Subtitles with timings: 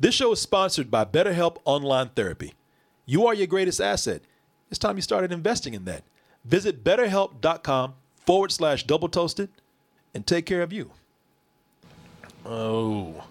[0.00, 2.54] This show is sponsored by BetterHelp Online Therapy.
[3.06, 4.22] You are your greatest asset.
[4.70, 6.04] It's time you started investing in that.
[6.44, 9.48] Visit betterhelp.com forward slash double toasted
[10.14, 10.90] and take care of you.
[12.46, 13.24] Oh.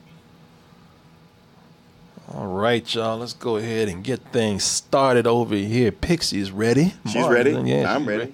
[2.33, 3.17] All right, y'all.
[3.19, 5.91] Let's go ahead and get things started over here.
[5.93, 6.93] Pixie's ready.
[7.05, 7.69] She's Martin's- ready.
[7.69, 8.33] Yeah, I'm she's ready.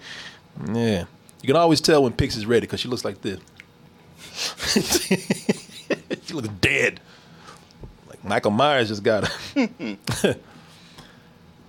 [0.74, 1.06] Yeah.
[1.42, 3.40] You can always tell when Pixie's ready because she looks like this.
[6.24, 7.00] she looks dead.
[8.24, 10.36] Michael Myers just got her.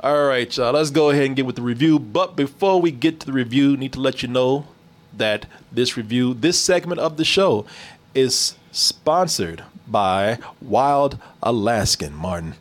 [0.01, 0.73] All right, y'all.
[0.73, 1.99] Let's go ahead and get with the review.
[1.99, 4.67] But before we get to the review, need to let you know
[5.13, 7.67] that this review, this segment of the show,
[8.15, 12.15] is sponsored by Wild Alaskan.
[12.15, 12.55] Martin,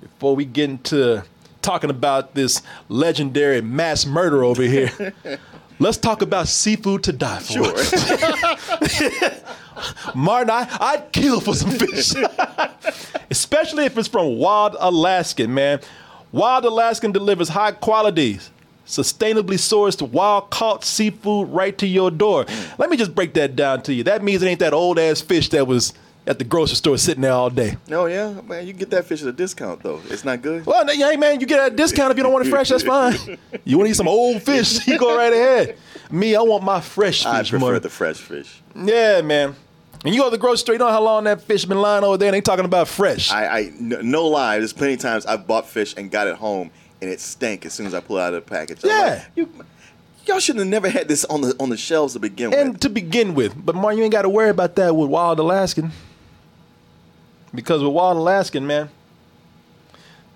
[0.00, 1.22] before we get into
[1.62, 5.14] talking about this legendary mass murder over here,
[5.78, 7.78] let's talk about seafood to die for.
[7.78, 9.30] Sure.
[10.14, 12.14] Martin, I, I'd kill for some fish.
[13.30, 15.80] Especially if it's from Wild Alaskan, man.
[16.32, 18.38] Wild Alaskan delivers high quality,
[18.86, 22.44] sustainably sourced, wild caught seafood right to your door.
[22.78, 24.04] Let me just break that down to you.
[24.04, 25.92] That means it ain't that old ass fish that was
[26.26, 27.78] at the grocery store sitting there all day.
[27.88, 30.00] no, yeah, man, you get that fish at a discount though.
[30.10, 30.66] It's not good.
[30.66, 32.68] Well, hey man, you get a discount if you don't want it fresh.
[32.68, 33.38] That's fine.
[33.64, 34.86] You want to eat some old fish?
[34.86, 35.76] You go right ahead.
[36.10, 37.26] Me, I want my fresh fish.
[37.26, 37.50] I fish.
[37.50, 37.82] prefer Martin.
[37.82, 38.60] the fresh fish.
[38.76, 39.54] Yeah, man.
[40.04, 42.04] And you go to the grocery store, you know how long that fish been lying
[42.04, 43.30] over there, and they talking about fresh.
[43.32, 44.58] I, I no lie.
[44.58, 46.70] There's plenty of times I've bought fish and got it home
[47.02, 48.80] and it stank as soon as I pull it out of the package.
[48.84, 49.06] I'm Yeah.
[49.14, 49.48] like, you,
[50.26, 52.58] y'all should have never had this on the on the shelves to begin with.
[52.58, 52.80] and with.
[52.82, 55.90] to begin with, but Martin, you ain't got to worry about that with Wild Alaskan.
[57.54, 58.90] Because with Wild Alaskan, man,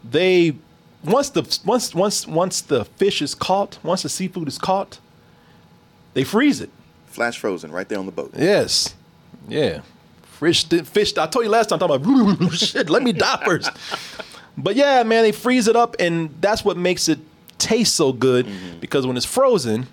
[0.08, 0.56] they
[1.04, 4.98] once the once once once the fish is caught, once the seafood is caught,
[6.14, 6.70] they freeze it.
[7.06, 8.32] Flash frozen right there on the boat.
[8.36, 8.94] Yes.
[9.48, 9.80] Yeah.
[10.22, 11.16] Fish, fish.
[11.16, 12.90] I told you last time, I'm talking about shit.
[12.90, 13.70] Let me die first.
[14.56, 17.18] But yeah, man, they freeze it up, and that's what makes it
[17.58, 18.46] taste so good.
[18.46, 18.80] Mm-hmm.
[18.80, 19.86] Because when it's frozen,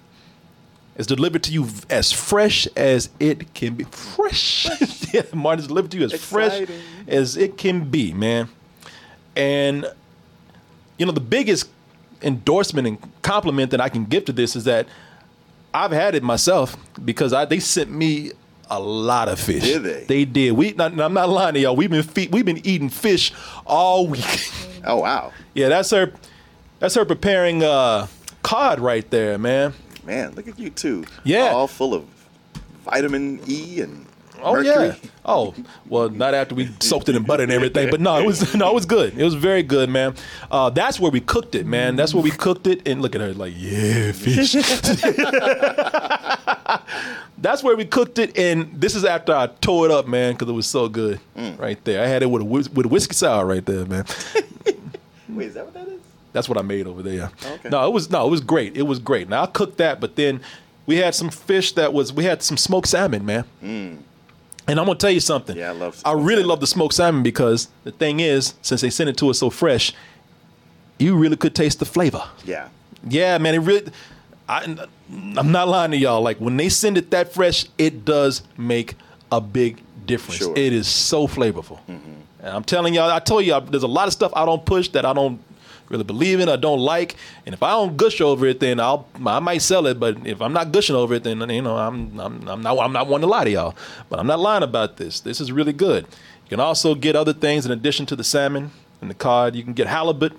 [0.96, 3.86] it's delivered to you as fresh as it can be.
[3.86, 4.68] Fresh.
[5.14, 6.68] yeah, Martin's delivered to you as fresh
[7.08, 8.50] as it can be, man.
[9.36, 9.86] And
[10.98, 11.70] you know, the biggest
[12.22, 14.88] endorsement and compliment that I can give to this is that
[15.74, 18.32] I've had it myself because I they sent me
[18.70, 19.64] a lot of fish.
[19.64, 20.04] Did they?
[20.04, 20.52] They did.
[20.54, 20.74] We.
[20.74, 21.76] Not, I'm not lying to y'all.
[21.76, 23.34] We've been fe- we've been eating fish
[23.66, 24.52] all week.
[24.86, 26.14] Oh wow, yeah, that's her.
[26.80, 28.08] That's her preparing uh,
[28.44, 29.74] cod right there, man.
[30.06, 31.04] man, look at you too.
[31.24, 31.50] Yeah.
[31.50, 32.06] all full of
[32.86, 34.06] vitamin E and
[34.42, 34.88] Oh mercury.
[34.88, 34.96] yeah.
[35.26, 35.54] Oh
[35.90, 38.70] well, not after we soaked it in butter and everything, but no, it was no,
[38.72, 39.18] it was good.
[39.20, 40.16] It was very good, man.
[40.50, 41.98] Uh, that's where we cooked it, man.
[41.98, 42.88] That's where we cooked it.
[42.88, 44.56] And look at her, like yeah, fish.
[47.38, 50.50] that's where we cooked it, and this is after I tore it up, man, because
[50.50, 51.58] it was so good, mm.
[51.60, 52.04] right there.
[52.04, 54.06] I had it with a with a whiskey sour right there, man.
[55.30, 56.02] Wait, is that what that is?
[56.32, 57.32] That's what I made over there.
[57.46, 57.70] Oh, okay.
[57.70, 58.78] No, it was no, it was great.
[58.78, 59.30] It was great.
[59.30, 60.42] Now I cooked that, but then
[60.86, 63.46] we had some fish that was we had some smoked salmon, man.
[63.64, 64.00] Mm.
[64.68, 65.58] And I'm gonna tell you something.
[65.58, 66.48] Yeah, I love I really salmon.
[66.48, 69.50] love the smoked salmon because the thing is, since they sent it to us so
[69.50, 69.94] fresh,
[71.00, 72.24] you really could taste the flavor.
[72.44, 72.70] Yeah,
[73.08, 73.92] Yeah, man, it really.
[74.50, 74.88] I,
[75.38, 76.22] I'm not lying to y'all.
[76.22, 78.96] Like when they send it that fresh, it does make
[79.32, 80.40] a big difference.
[80.40, 80.58] Sure.
[80.58, 81.80] It is so flavorful.
[81.88, 84.90] And I'm telling y'all, I told y'all, there's a lot of stuff I don't push
[84.90, 85.40] that I don't
[85.90, 87.16] really believe in, I don't like.
[87.46, 90.00] And if I don't gush over it, then I'll I might sell it.
[90.00, 92.94] But if I'm not gushing over it, then you know I'm I'm, I'm not I'm
[92.94, 93.76] not one to lie to y'all.
[94.10, 95.20] But I'm not lying about this.
[95.20, 96.06] This is really good.
[96.06, 99.56] You can also get other things in addition to the salmon and the cod.
[99.56, 100.34] You can get halibut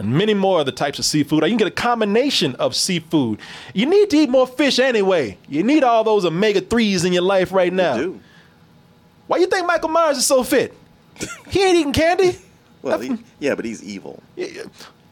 [0.00, 1.42] and many more other types of seafood.
[1.44, 3.38] Or you can get a combination of seafood.
[3.74, 5.36] You need to eat more fish anyway.
[5.48, 7.96] You need all those omega 3s in your life right now.
[7.96, 8.20] do.
[9.26, 10.74] Why you think Michael Myers is so fit?
[11.48, 12.36] He ain't eating candy.
[12.82, 14.22] Well, he, yeah, but he's evil.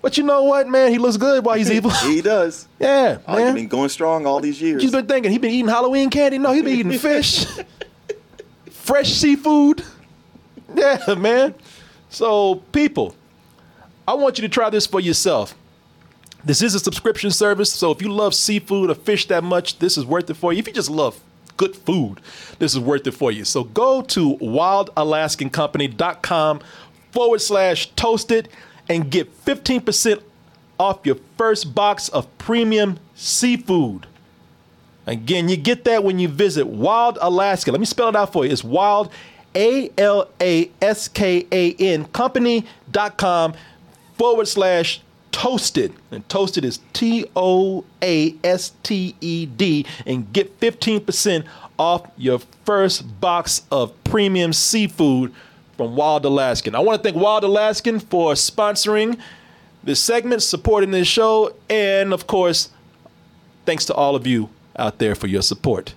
[0.00, 0.90] But you know what, man?
[0.90, 1.90] He looks good while he's evil.
[1.90, 2.67] he does.
[2.81, 3.55] yeah, Oh, he's man.
[3.55, 4.81] been going strong all these years.
[4.82, 6.38] He's been thinking he's been eating Halloween candy.
[6.38, 7.44] No, he's been eating fish,
[8.70, 9.85] fresh seafood.
[10.75, 11.55] Yeah, man.
[12.08, 13.14] So, people,
[14.09, 15.55] I want you to try this for yourself.
[16.43, 19.99] This is a subscription service, so if you love seafood or fish that much, this
[19.99, 20.61] is worth it for you.
[20.61, 21.21] If you just love
[21.59, 22.23] good food,
[22.59, 23.45] this is worth it for you.
[23.45, 26.61] So go to wildalaskancompany.com
[27.13, 28.49] forward slash toasted
[28.89, 30.23] and get 15%
[30.81, 34.07] off your first box of premium seafood.
[35.07, 37.73] Again, you get that when you visit Wild Alaska.
[37.73, 38.53] Let me spell it out for you.
[38.53, 39.13] It's wild,
[39.55, 43.53] A L A S K A N, company.com
[44.19, 45.00] forward slash
[45.32, 45.94] toasted.
[46.11, 49.87] And toasted is T O A S T E D.
[50.05, 51.47] And get 15%
[51.79, 55.32] off your first box of premium seafood
[55.76, 56.75] from Wild Alaskan.
[56.75, 59.19] I want to thank Wild Alaskan for sponsoring
[59.85, 62.71] this segment, supporting this show, and of course,
[63.64, 65.94] thanks to all of you out there for your support.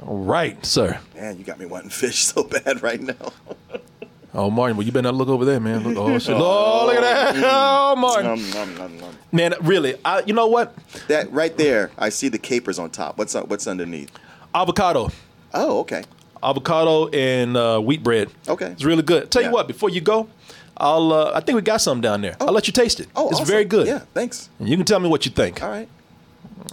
[0.00, 1.00] All right, sir.
[1.16, 3.32] Man, you got me wanting fish so bad right now.
[4.34, 5.82] Oh, Martin, well, you better not look over there, man.
[5.84, 6.34] Look, oh, shit.
[6.38, 7.36] Oh, look at that.
[7.44, 8.24] Oh, Martin.
[8.26, 9.16] Nom, nom, nom, nom.
[9.30, 10.74] Man, really, I, you know what?
[11.08, 13.18] That right there, I see the capers on top.
[13.18, 13.48] What's up?
[13.48, 14.10] What's underneath?
[14.54, 15.10] Avocado.
[15.52, 16.04] Oh, okay.
[16.42, 18.30] Avocado and uh, wheat bread.
[18.48, 18.66] Okay.
[18.72, 19.30] It's really good.
[19.30, 19.48] Tell Yeah.
[19.48, 20.28] you what, before you go,
[20.76, 21.12] I'll.
[21.12, 22.36] Uh, I think we got some down there.
[22.40, 23.08] I'll let you taste it.
[23.14, 23.46] Oh, it's awesome.
[23.46, 23.86] very good.
[23.86, 24.48] Yeah, thanks.
[24.58, 25.62] And you can tell me what you think.
[25.62, 25.88] All right.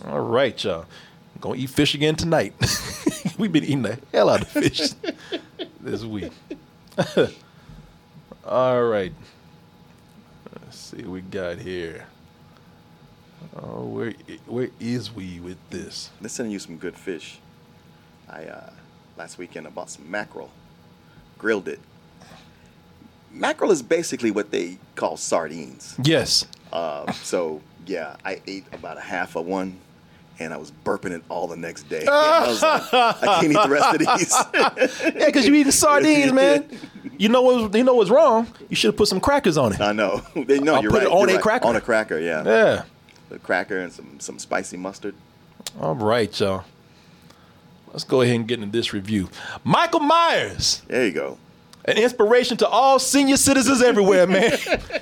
[0.08, 0.86] All right, y'all.
[1.42, 2.54] Gonna eat fish again tonight.
[3.38, 4.90] We've been eating the hell out of fish
[5.82, 6.32] this week.
[8.46, 9.14] All right.
[10.62, 12.06] Let's see what we got here.
[13.56, 14.14] Oh, where
[14.48, 16.10] where is we with this?
[16.20, 17.40] They're sending you some good fish.
[18.30, 18.70] I uh,
[19.18, 20.52] last weekend I bought some mackerel,
[21.38, 21.80] grilled it.
[23.32, 25.96] Mackerel is basically what they call sardines.
[26.04, 26.46] Yes.
[26.74, 29.80] Uh, so yeah, I ate about a half of one,
[30.40, 32.06] and I was burping it all the next day.
[32.12, 35.14] I was like, I can't eat the rest of these.
[35.16, 36.70] Yeah, because you eating sardines, man.
[37.20, 37.76] You know what?
[37.76, 38.48] You know what's wrong.
[38.70, 39.82] You should have put some crackers on it.
[39.82, 40.22] I know.
[40.36, 41.44] They know I'll you're put it on you're a right.
[41.44, 41.68] cracker.
[41.68, 42.44] On a cracker, yeah.
[42.46, 42.84] Yeah.
[43.30, 45.14] A cracker and some some spicy mustard.
[45.82, 46.64] All right, y'all.
[47.92, 49.30] Let's go ahead and get into this review.
[49.66, 50.82] Michael Myers.
[50.88, 51.38] There you go.
[51.86, 54.58] an inspiration to all senior citizens everywhere, man.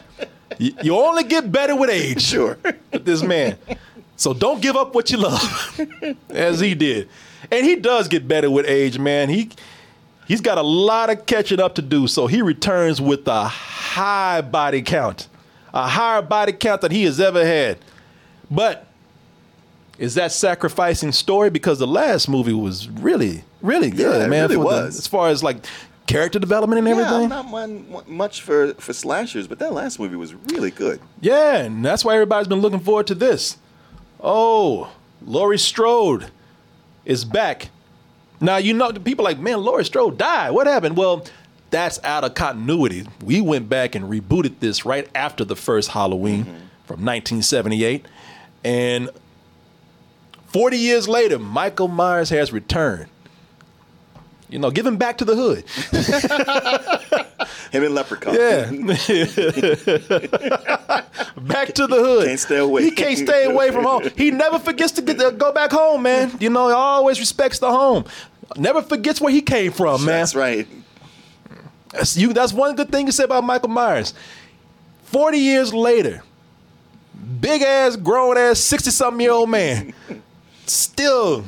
[0.57, 2.23] you, you only get better with age.
[2.33, 2.57] Sure.
[2.91, 3.57] With this man.
[4.15, 5.79] So don't give up what you love,
[6.31, 7.09] as he did.
[7.51, 9.29] And he does get better with age, man.
[9.29, 9.51] He
[10.27, 12.07] he's got a lot of catching up to do.
[12.07, 15.27] So he returns with a high body count,
[15.73, 17.79] a higher body count than he has ever had.
[18.51, 18.85] But
[19.97, 21.49] is that sacrificing story?
[21.49, 24.43] Because the last movie was really, really good, Yeah, it man.
[24.43, 24.97] really for the- was.
[24.99, 25.57] as far as like
[26.05, 27.29] character development and Yeah, everything.
[27.29, 31.01] not much for, for slashers, but that last movie was really good.
[31.19, 33.57] Yeah, and that's why everybody's been looking forward to this.
[34.21, 34.89] Oh,
[35.25, 36.31] Laurie Strode
[37.03, 37.69] is back.
[38.39, 40.51] Now you know people are like, man, Laurie Strode died.
[40.51, 40.97] What happened?
[40.97, 41.25] Well,
[41.69, 43.07] that's out of continuity.
[43.23, 46.51] We went back and rebooted this right after the first Halloween mm-hmm.
[46.85, 48.05] from 1978,
[48.63, 49.09] and
[50.47, 53.07] 40 years later, Michael Myers has returned.
[54.49, 55.65] You know, give him back to the hood.
[57.71, 58.33] Him and Leprechaun.
[58.33, 58.69] Yeah.
[61.41, 62.27] back to the hood.
[62.27, 62.83] Can't stay away.
[62.83, 64.09] He can't stay away from home.
[64.15, 66.31] He never forgets to get to go back home, man.
[66.39, 68.05] You know, he always respects the home.
[68.55, 70.19] Never forgets where he came from, man.
[70.19, 70.65] That's right.
[71.91, 74.13] That's, you, that's one good thing to say about Michael Myers.
[75.03, 76.23] 40 years later,
[77.39, 79.93] big ass, grown ass, 60 something year old man,
[80.69, 81.41] still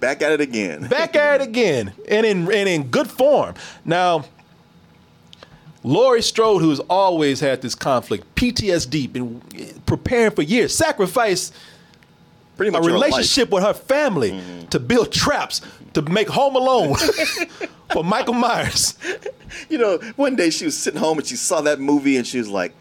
[0.00, 0.88] Back at it again.
[0.88, 3.54] back at it again and in and in good form.
[3.84, 4.24] Now,
[5.84, 9.40] Laurie Strode, who's always had this conflict, PTSD, been
[9.86, 11.54] preparing for years, sacrificed
[12.56, 12.92] Pretty a much life.
[12.92, 14.66] relationship with her family mm-hmm.
[14.66, 15.60] to build traps
[15.94, 16.96] to make Home Alone
[17.92, 18.98] for Michael Myers.
[19.68, 22.38] You know, one day she was sitting home and she saw that movie and she
[22.38, 22.74] was like,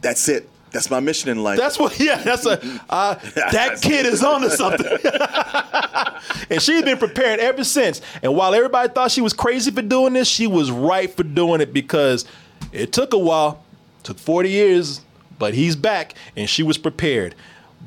[0.00, 0.48] "That's it.
[0.70, 4.42] That's my mission in life." That's what, yeah, that's a, uh, that kid is on
[4.42, 4.86] to something.
[6.50, 8.00] and she's been preparing ever since.
[8.22, 11.60] And while everybody thought she was crazy for doing this, she was right for doing
[11.60, 12.24] it because
[12.72, 13.62] it took a while,
[14.02, 15.00] took 40 years,
[15.38, 17.34] but he's back and she was prepared.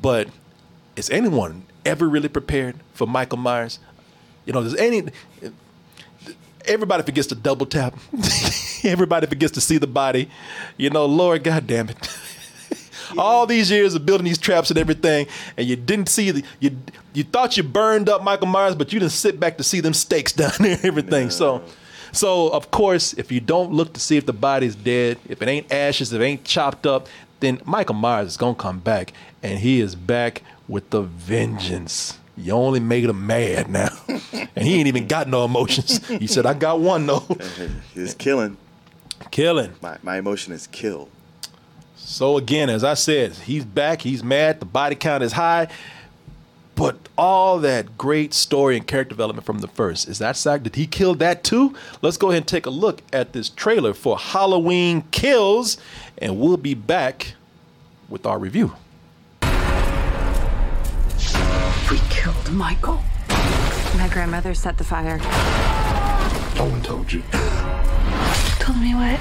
[0.00, 0.28] But
[0.96, 3.78] is anyone ever really prepared for Michael Myers?
[4.44, 5.04] You know, does any,
[6.66, 7.94] everybody forgets to double tap.
[8.84, 10.28] everybody forgets to see the body.
[10.76, 11.96] You know, Lord, God damn it.
[13.18, 16.76] All these years of building these traps and everything, and you didn't see the you
[17.12, 19.94] you thought you burned up Michael Myers, but you didn't sit back to see them
[19.94, 21.30] stakes down there and everything.
[21.30, 21.62] So
[22.12, 25.48] So of course, if you don't look to see if the body's dead, if it
[25.48, 27.08] ain't ashes, if it ain't chopped up,
[27.40, 32.18] then Michael Myers is gonna come back, and he is back with the vengeance.
[32.36, 33.90] You only made him mad now,
[34.56, 36.00] and he ain't even got no emotions.
[36.08, 37.24] He said, "I got one though,
[37.94, 38.56] It's killing.
[39.30, 41.08] killing." My, my emotion is kill.
[42.06, 44.02] So again, as I said, he's back.
[44.02, 44.60] He's mad.
[44.60, 45.68] The body count is high.
[46.74, 50.64] But all that great story and character development from the first is that Sack?
[50.64, 51.74] Did he kill that too?
[52.02, 55.78] Let's go ahead and take a look at this trailer for Halloween Kills,
[56.18, 57.34] and we'll be back
[58.08, 58.74] with our review.
[61.90, 63.02] We killed Michael.
[63.96, 65.18] My grandmother set the fire.
[66.56, 67.22] No one told you.
[68.58, 69.18] Told me what?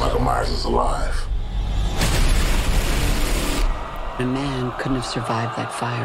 [0.00, 1.28] Michael Myers is alive.
[4.20, 6.04] A man couldn't have survived that fire.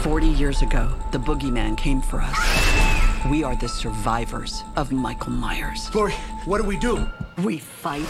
[0.00, 3.28] Forty years ago, the boogeyman came for us.
[3.30, 5.94] We are the survivors of Michael Myers.
[5.94, 6.14] Laurie,
[6.46, 7.06] what do we do?
[7.44, 8.08] We fight.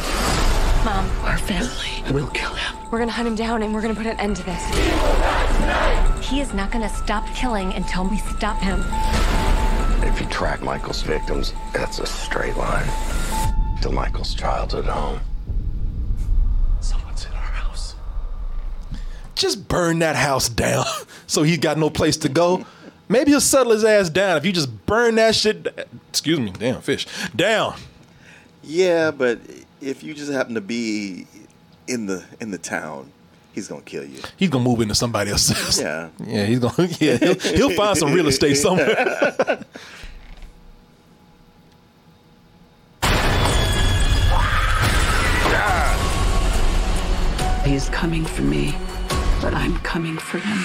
[0.84, 2.14] Mom, our family.
[2.14, 2.76] We'll kill him.
[2.92, 4.64] We're gonna hunt him down and we're gonna put an end to this.
[6.25, 8.84] He is not gonna stop killing until we stop him.
[10.08, 12.88] If you track Michael's victims, that's a straight line
[13.83, 15.21] to Michael's childhood home.
[16.80, 17.95] Someone's in our house.
[19.35, 20.85] Just burn that house down
[21.26, 22.64] so he's got no place to go.
[23.09, 25.66] Maybe he'll settle his ass down if you just burn that shit.
[26.09, 27.06] Excuse me, damn fish
[27.37, 27.76] down.
[28.64, 29.38] Yeah, but
[29.80, 31.26] if you just happen to be
[31.87, 33.12] in the in the town,
[33.52, 34.21] he's gonna kill you.
[34.37, 35.80] He's gonna move into somebody else's.
[35.80, 36.09] Yeah.
[36.26, 36.88] Yeah, he's gonna.
[37.00, 39.64] Yeah, he'll, he'll find some real estate somewhere.
[47.76, 48.75] He's coming for me,
[49.42, 50.56] but I'm coming for him.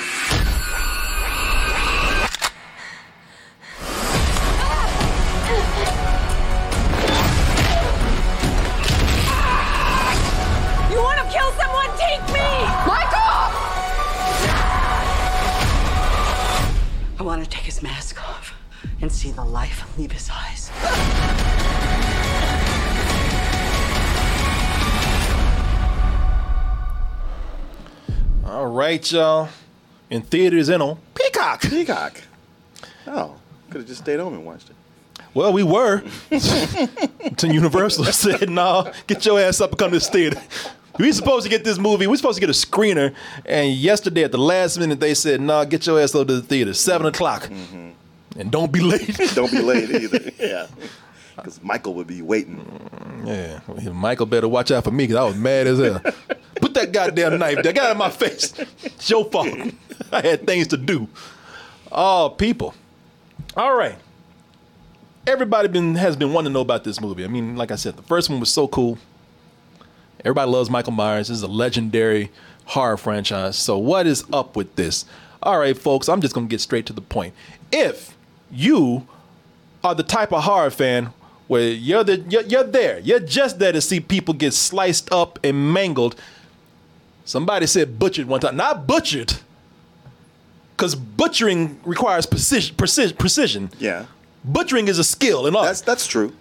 [10.89, 11.89] You wanna kill someone?
[11.97, 12.49] Take me!
[12.87, 13.41] Michael!
[17.19, 18.53] I want to take his mask off
[19.01, 21.40] and see the life leave his eyes.
[28.51, 29.47] All right, y'all.
[30.09, 31.61] In theaters and on Peacock.
[31.61, 32.21] Peacock.
[33.07, 33.35] Oh,
[33.69, 34.75] could have just stayed home and watched it.
[35.33, 36.03] Well, we were.
[37.23, 40.37] Until Universal said, "No, get your ass up and come to this theater."
[40.99, 42.07] We supposed to get this movie.
[42.07, 43.15] We supposed to get a screener,
[43.45, 46.41] and yesterday at the last minute they said, "No, get your ass over to the
[46.41, 47.91] theater, seven o'clock, mm-hmm.
[48.37, 50.29] and don't be late." Don't be late either.
[50.37, 50.67] yeah.
[51.41, 52.57] Because Michael would be waiting.
[53.25, 55.99] Mm, yeah, Michael better watch out for me because I was mad as hell.
[56.61, 58.53] Put that goddamn knife that Get out of my face.
[58.83, 59.47] It's your fault.
[60.11, 61.07] I had things to do.
[61.91, 62.75] Oh, people.
[63.57, 63.95] All right.
[65.25, 67.23] Everybody been has been wanting to know about this movie.
[67.23, 68.99] I mean, like I said, the first one was so cool.
[70.23, 71.29] Everybody loves Michael Myers.
[71.29, 72.31] This is a legendary
[72.65, 73.55] horror franchise.
[73.55, 75.05] So what is up with this?
[75.41, 77.33] All right, folks, I'm just gonna get straight to the point.
[77.71, 78.15] If
[78.51, 79.07] you
[79.83, 81.13] are the type of horror fan
[81.51, 85.37] where you're the you're, you're there, you're just there to see people get sliced up
[85.43, 86.15] and mangled.
[87.25, 89.33] Somebody said butchered one time, not butchered,
[90.71, 92.73] because butchering requires precision.
[92.77, 93.17] Precision.
[93.17, 93.69] precision.
[93.79, 94.05] Yeah.
[94.45, 95.63] Butchering is a skill and all.
[95.63, 96.31] That's that's true.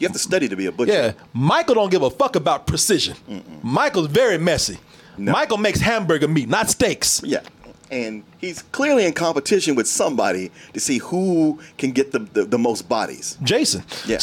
[0.00, 0.92] You have to study to be a butcher.
[0.92, 3.16] Yeah, Michael don't give a fuck about precision.
[3.62, 4.78] Michael's very messy.
[5.16, 5.30] No.
[5.30, 7.22] Michael makes hamburger meat, not steaks.
[7.24, 7.42] Yeah.
[7.90, 12.58] And he's clearly in competition with somebody to see who can get the, the, the
[12.58, 13.38] most bodies.
[13.42, 13.84] Jason.
[14.06, 14.18] Yeah.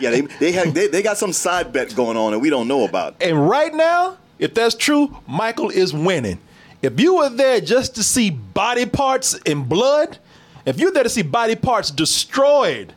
[0.00, 2.68] yeah, they, they, had, they, they got some side bet going on that we don't
[2.68, 3.16] know about.
[3.20, 6.38] And right now, if that's true, Michael is winning.
[6.80, 10.18] If you were there just to see body parts and blood,
[10.64, 12.92] if you're there to see body parts destroyed,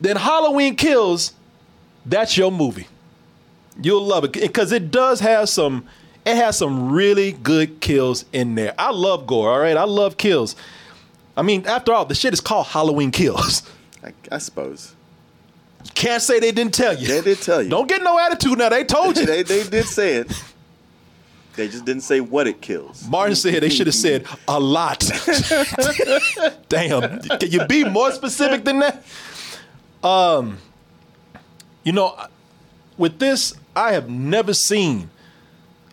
[0.00, 1.32] then Halloween Kills,
[2.06, 2.86] that's your movie.
[3.80, 5.86] You'll love it because it does have some.
[6.24, 8.74] It has some really good kills in there.
[8.78, 9.50] I love gore.
[9.50, 10.54] All right, I love kills.
[11.36, 13.62] I mean, after all, the shit is called Halloween Kills.
[14.04, 14.94] I, I suppose.
[15.94, 17.06] Can't say they didn't tell you.
[17.08, 17.70] They did tell you.
[17.70, 18.68] Don't get no attitude now.
[18.68, 19.24] They told you.
[19.26, 20.44] they, they did say it.
[21.56, 23.06] They just didn't say what it kills.
[23.08, 25.00] Martin said they should have said a lot.
[26.68, 27.20] Damn.
[27.20, 29.04] Can you be more specific than that?
[30.02, 30.58] Um,
[31.82, 32.18] you know,
[32.96, 35.10] with this, I have never seen.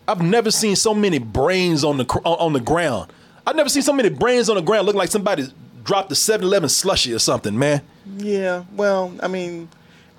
[0.08, 3.12] I've never seen so many brains on the on the ground.
[3.46, 5.46] I've never seen so many brains on the ground looking like somebody
[5.84, 7.80] dropped a 7-Eleven slushy or something, man.
[8.18, 9.70] Yeah, well, I mean,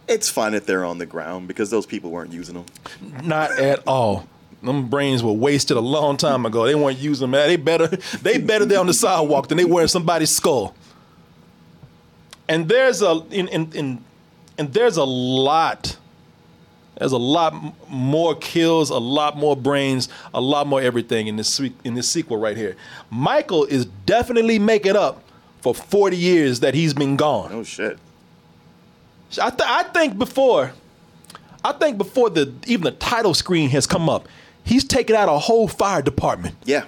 [0.08, 2.66] it's fine if they're on the ground because those people weren't using them.
[3.24, 4.28] Not at all.
[4.64, 6.66] them brains were wasted a long time ago.
[6.66, 7.40] They weren't using them.
[7.48, 10.76] They better they better there on the sidewalk than they were in somebody's skull.
[12.48, 14.04] And there's a in in, in
[14.58, 15.98] and there's a lot.
[16.98, 17.54] There's a lot
[17.90, 22.38] more kills, a lot more brains, a lot more everything in this in this sequel
[22.38, 22.76] right here.
[23.10, 25.24] Michael is definitely making up
[25.62, 27.52] for 40 years that he's been gone.
[27.54, 27.98] Oh shit.
[29.42, 30.72] I, th- I think before,
[31.64, 34.28] I think before the even the title screen has come up,
[34.64, 36.56] he's taken out a whole fire department.
[36.66, 36.86] Yeah.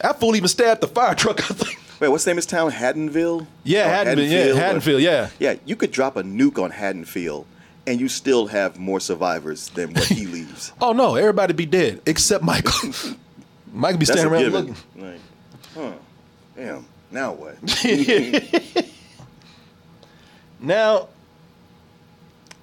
[0.00, 1.40] That fool even stabbed the fire truck.
[1.50, 1.78] I think.
[2.00, 2.70] Wait, what's the name of this town?
[2.72, 3.46] Haddonville?
[3.62, 5.28] Yeah, Or Haddonville, yeah, or- Haddonfield, yeah.
[5.38, 7.46] Yeah, you could drop a nuke on Haddonfield
[7.90, 10.72] and you still have more survivors than what he leaves.
[10.80, 12.92] Oh no, everybody be dead except Michael.
[13.72, 14.66] Michael be standing around given.
[14.66, 14.76] looking.
[14.96, 15.20] Like,
[15.74, 15.92] huh.
[16.56, 16.86] Damn.
[17.10, 17.56] Now what?
[20.62, 21.08] Now,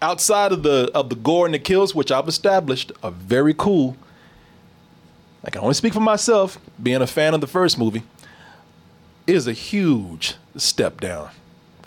[0.04, 3.98] outside of the of the gore and the kills, which I've established are very cool.
[5.44, 8.04] I can only speak for myself, being a fan of the first movie,
[9.26, 11.32] is a huge step down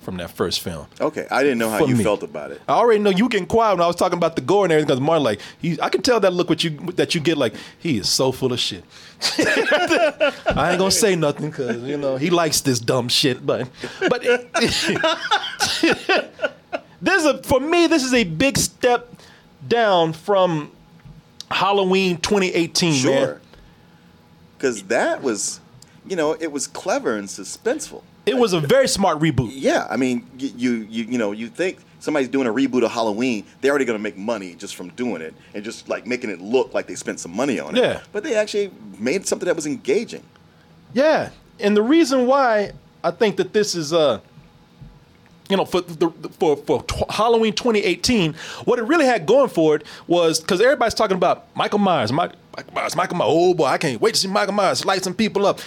[0.01, 0.87] from that first film.
[1.01, 2.03] Okay, I didn't know how you me.
[2.03, 2.61] felt about it.
[2.67, 4.89] I already know you getting quiet when I was talking about the gore and everything
[4.89, 7.55] because Martin, like, he, I can tell that look what you that you get, like,
[7.79, 8.83] he is so full of shit.
[9.39, 13.69] I ain't gonna say nothing because you know he likes this dumb shit, but
[14.09, 14.23] but
[14.63, 14.97] this is
[17.27, 19.15] a for me this is a big step
[19.69, 20.73] down from
[21.51, 23.01] Halloween 2018, man.
[23.01, 23.41] Sure.
[24.57, 25.61] Because that was,
[26.07, 28.03] you know, it was clever and suspenseful.
[28.27, 29.51] It was a very smart reboot.
[29.53, 33.45] Yeah, I mean, you you you know, you think somebody's doing a reboot of Halloween,
[33.61, 36.41] they're already going to make money just from doing it and just like making it
[36.41, 37.81] look like they spent some money on it.
[37.83, 38.01] Yeah.
[38.13, 40.23] But they actually made something that was engaging.
[40.93, 42.73] Yeah, and the reason why
[43.05, 44.21] I think that this is uh
[45.49, 48.35] you know for the for for tw- Halloween 2018,
[48.65, 52.33] what it really had going for it was because everybody's talking about Michael Myers, Mike,
[52.57, 53.31] Michael Myers, Michael Myers.
[53.33, 55.61] Oh boy, I can't wait to see Michael Myers light some people up.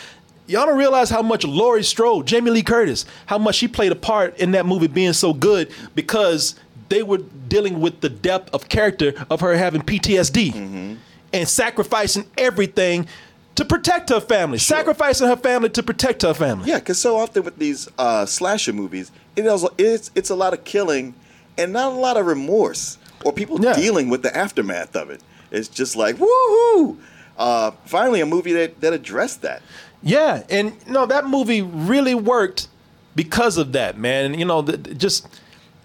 [0.48, 3.96] Y'all don't realize how much Laurie Strode, Jamie Lee Curtis, how much she played a
[3.96, 6.56] part in that movie being so good because
[6.90, 10.98] they were dealing with the depth of character of her having PTSD
[11.34, 13.08] and sacrificing everything
[13.56, 16.68] to protect her family, sacrificing her family to protect her family.
[16.70, 20.54] Yeah, because so often with these uh, slasher movies, it is it's it's a lot
[20.54, 21.14] of killing
[21.58, 23.74] and not a lot of remorse or people Yeah.
[23.76, 25.22] dealing with the aftermath of it.
[25.52, 26.98] It's just like woohoo!
[27.38, 29.62] Uh, finally, a movie that that addressed that.
[30.04, 32.68] Yeah, and you know that movie really worked
[33.16, 34.26] because of that, man.
[34.26, 35.28] And, you know, th- th- just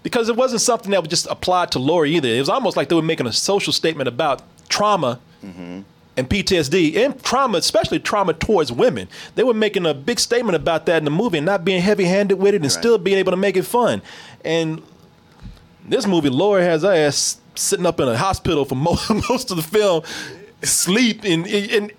[0.03, 2.27] because it wasn't something that was just applied to Laurie either.
[2.27, 5.81] It was almost like they were making a social statement about trauma mm-hmm.
[6.17, 9.07] and PTSD and trauma, especially trauma towards women.
[9.35, 12.35] They were making a big statement about that in the movie and not being heavy-handed
[12.35, 12.71] with it and Right.
[12.71, 14.01] still being able to make it fun.
[14.43, 14.81] And
[15.87, 19.57] this movie, Laurie has her ass sitting up in a hospital for most, most of
[19.57, 20.03] the film,
[20.63, 21.91] sleep and and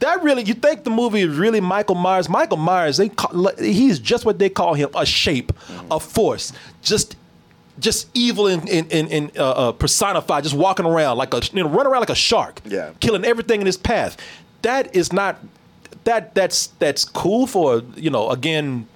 [0.00, 2.28] that really you think the movie is really Michael Myers.
[2.28, 5.52] Michael Myers, they call, he's just what they call him, a shape,
[5.90, 7.16] a force, just
[7.78, 11.62] just evil and and, and, and uh, uh, personified, just walking around like a you
[11.62, 12.90] know, run around like a shark, Yeah.
[13.00, 14.16] killing everything in his path.
[14.62, 15.38] That is not
[16.04, 18.86] that that's that's cool for you know again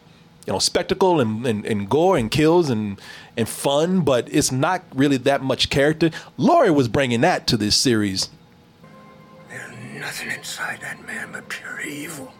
[0.47, 3.01] you know spectacle and, and, and gore and kills and
[3.37, 6.11] and fun, but it's not really that much character.
[6.37, 8.29] Laurie was bringing that to this series.
[10.05, 12.31] Nothing inside that man but pure evil.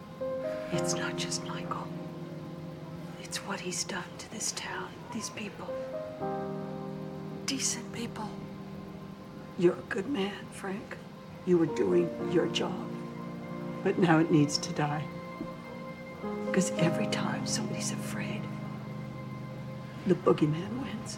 [0.71, 1.87] It's not just Michael.
[3.23, 5.73] It's what he's done to this town, these people.
[7.47, 8.29] Decent people.
[9.57, 10.95] You're a good man, Frank.
[11.47, 12.87] You were doing your job.
[13.83, 15.03] But now it needs to die.
[16.45, 18.41] Because every time somebody's afraid,
[20.05, 21.17] the boogeyman wins.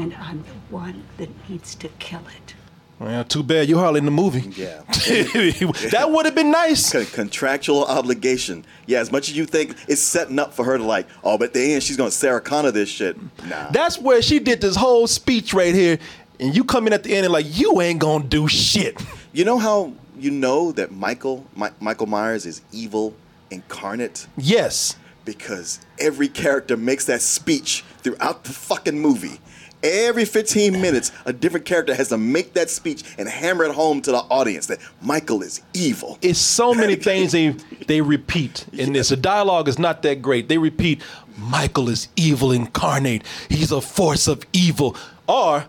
[0.00, 2.54] And I'm the one that needs to kill it.
[2.98, 4.50] Well, too bad you're hardly in the movie.
[4.56, 4.80] Yeah.
[4.88, 6.90] that would have been nice.
[6.90, 8.64] Con- contractual obligation.
[8.86, 11.48] Yeah, as much as you think it's setting up for her to like, oh, but
[11.48, 13.18] at the end she's gonna Sarah Connor this shit.
[13.46, 13.70] Nah.
[13.72, 15.98] That's where she did this whole speech right here,
[16.38, 19.02] and you come in at the end and like you ain't gonna do shit.
[19.34, 23.14] you know how you know that Michael Mi- Michael Myers is evil
[23.50, 29.40] incarnate Yes, because every character makes that speech throughout the fucking movie.
[29.82, 34.02] Every 15 minutes, a different character has to make that speech and hammer it home
[34.02, 36.18] to the audience that Michael is evil.
[36.20, 37.54] it's so many things they
[37.86, 39.08] they repeat in this.
[39.08, 40.48] The dialogue is not that great.
[40.48, 41.00] They repeat,
[41.38, 43.22] "Michael is evil incarnate.
[43.48, 45.64] He's a force of evil." Or,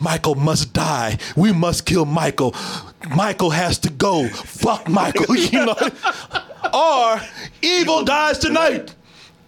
[0.00, 1.16] "Michael must die.
[1.34, 2.54] We must kill Michael.
[3.14, 4.28] Michael has to go.
[4.28, 5.76] Fuck Michael." You know.
[6.74, 7.20] or,
[7.62, 8.94] "Evil dies tonight."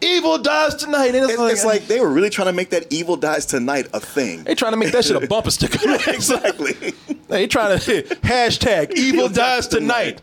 [0.01, 1.15] Evil dies tonight.
[1.15, 3.47] And it's, It's, like, it's like they were really trying to make that evil dies
[3.47, 4.45] tonight a thing.
[4.45, 5.79] they trying to make that shit a bumper sticker.
[6.11, 6.95] exactly.
[7.29, 10.23] They trying to hashtag evil dies tonight.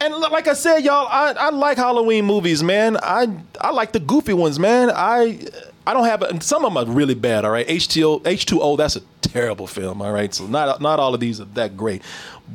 [0.00, 2.96] And like I said, y'all, I, I like Halloween movies, man.
[3.02, 3.26] I
[3.60, 4.90] I like the goofy ones, man.
[4.94, 5.40] I
[5.86, 7.44] I don't have and some of them are really bad.
[7.44, 10.00] All right, H2O H2O that's a terrible film.
[10.00, 12.02] All right, so not not all of these are that great,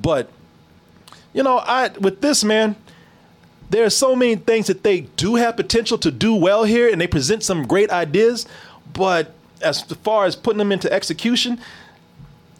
[0.02, 0.30] but
[1.34, 2.78] you know, I with this man,
[3.70, 7.00] there are so many things that they do have potential to do well here, and
[7.00, 8.46] they present some great ideas.
[8.94, 11.60] But as far as putting them into execution,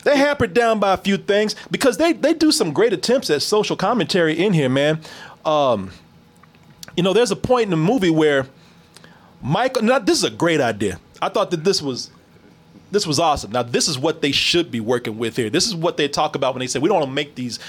[0.04, 3.42] they're hampered down by a few things because they they do some great attempts at
[3.42, 5.00] social commentary in here, man.
[5.44, 5.92] Um,
[6.96, 8.48] you know, there's a point in the movie where
[9.42, 9.84] Michael.
[9.84, 11.00] Now, this is a great idea.
[11.22, 12.10] I thought that this was
[12.92, 13.52] this was awesome.
[13.52, 15.50] Now, this is what they should be working with here.
[15.50, 17.60] This is what they talk about when they say we don't want to make these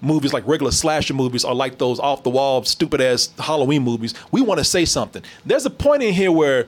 [0.00, 4.14] movies like regular slasher movies or like those off the wall, stupid ass Halloween movies.
[4.30, 5.22] We want to say something.
[5.44, 6.66] There's a point in here where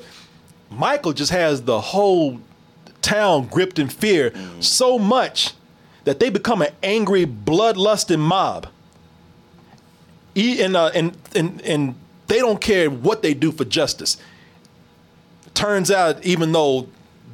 [0.70, 2.40] Michael just has the whole
[3.02, 5.54] town gripped in fear so much
[6.04, 8.68] that they become an angry, bloodlusting mob.
[10.34, 11.94] And, uh, and, and, and
[12.28, 14.16] they don't care what they do for justice.
[15.54, 16.88] Turns out, even though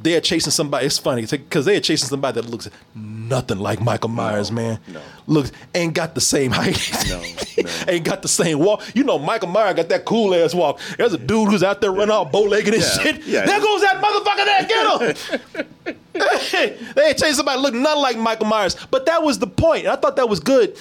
[0.05, 4.53] they're chasing somebody, it's funny because they're chasing somebody that looks nothing like Michael Myers,
[4.53, 4.79] man.
[4.87, 5.01] no.
[5.27, 6.79] Looks ain't got the same height.
[7.09, 7.71] No, no.
[7.89, 8.83] ain't got the same walk.
[8.95, 10.79] You know, Michael Myers got that cool ass walk.
[10.99, 13.25] There's a dude who's out there running all bow legged and Yeah, shit.
[13.25, 13.47] yeah.
[13.47, 15.17] There goes that motherfucker there.
[15.17, 15.95] Get him.
[16.95, 18.77] they ain't chasing somebody look nothing like Michael Myers.
[18.91, 19.85] But that was the point.
[19.87, 20.77] And I thought that was good.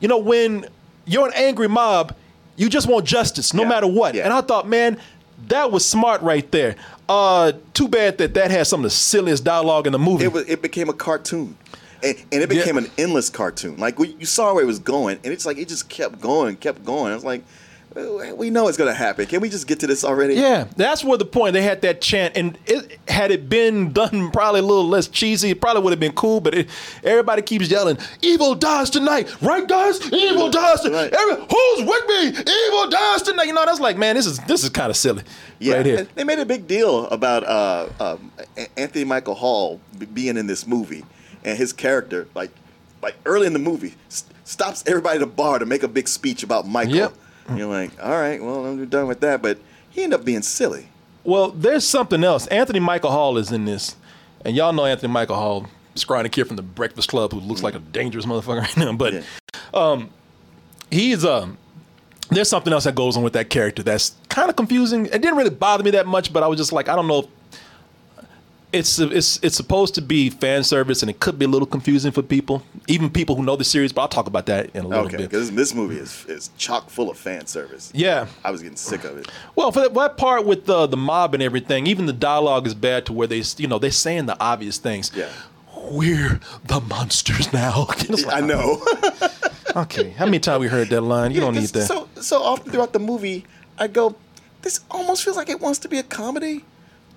[0.00, 0.66] You know, when
[1.06, 2.14] you're an angry mob,
[2.56, 4.14] you just want justice no Yeah, matter what.
[4.14, 5.00] And I thought, man,
[5.48, 6.76] that was smart right there.
[7.08, 10.24] Uh, too bad that that had some of the silliest dialogue in the movie.
[10.24, 10.46] It was.
[10.48, 11.56] It became a cartoon,
[12.02, 12.82] and, and it became Yeah.
[12.84, 13.76] an endless cartoon.
[13.78, 16.56] Like we, you saw where it was going, and it's like it just kept going,
[16.56, 17.12] kept going.
[17.12, 17.48] I was like, "Well,
[18.36, 19.26] we know it's gonna happen.
[19.26, 20.34] Can we just get to this already?
[20.34, 21.52] Yeah, that's where the point.
[21.54, 25.50] They had that chant, and it, had it been done probably a little less cheesy,
[25.50, 26.40] it probably would have been cool.
[26.40, 26.68] But it,
[27.02, 30.00] everybody keeps yelling, "Evil dies tonight!" Right, guys?
[30.12, 31.12] Evil dies tonight.
[31.12, 32.28] Every, who's with me?
[32.28, 33.46] Evil dies tonight.
[33.46, 35.22] You know, that's like, man, this is this is kind of silly.
[35.58, 36.08] Yeah, right here.
[36.14, 38.30] they made a big deal about uh, um,
[38.76, 39.80] Anthony Michael Hall
[40.14, 41.04] being in this movie,
[41.44, 42.50] and his character, like,
[43.02, 46.06] like early in the movie, s- stops everybody at the bar to make a big
[46.06, 46.94] speech about Michael.
[46.94, 47.14] Yep.
[47.48, 49.42] And you're like, all right, well, I'm done with that.
[49.42, 49.58] But
[49.90, 50.88] he ended up being silly.
[51.24, 52.46] Well, there's something else.
[52.46, 53.96] Anthony Michael Hall is in this,
[54.44, 57.74] and y'all know Anthony Michael Hall, scrawny kid from the Breakfast Club who looks like
[57.74, 58.92] a dangerous motherfucker right now.
[58.92, 59.22] But Yeah.
[59.74, 60.10] um,
[60.90, 61.58] he's um,
[62.30, 65.06] there's something else that goes on with that character that's kind of confusing.
[65.06, 67.20] It didn't really bother me that much, but I was just like, I don't know.
[67.20, 67.26] If,
[68.72, 72.12] it's it's it's supposed to be fan service, and it could be a little confusing
[72.12, 73.92] for people, even people who know the series.
[73.92, 75.14] But I'll talk about that in a little bit.
[75.14, 75.30] Okay, bit.
[75.30, 77.90] because this movie is is chock full of fan service.
[77.94, 78.26] Yeah.
[78.44, 79.28] I was getting sick of it.
[79.56, 82.74] Well, for that, that part with the the mob and everything, even the dialogue is
[82.74, 85.10] bad to where they, you know, they're saying the obvious things.
[85.14, 85.28] Yeah.
[85.90, 87.86] We're the monsters now.
[88.08, 88.82] Like, I know.
[89.76, 91.30] Okay, how many times we heard that line?
[91.30, 91.86] You don't need that.
[91.86, 93.44] So so often throughout the movie,
[93.78, 94.16] I go,
[94.62, 96.64] this almost feels like it wants to be a comedy,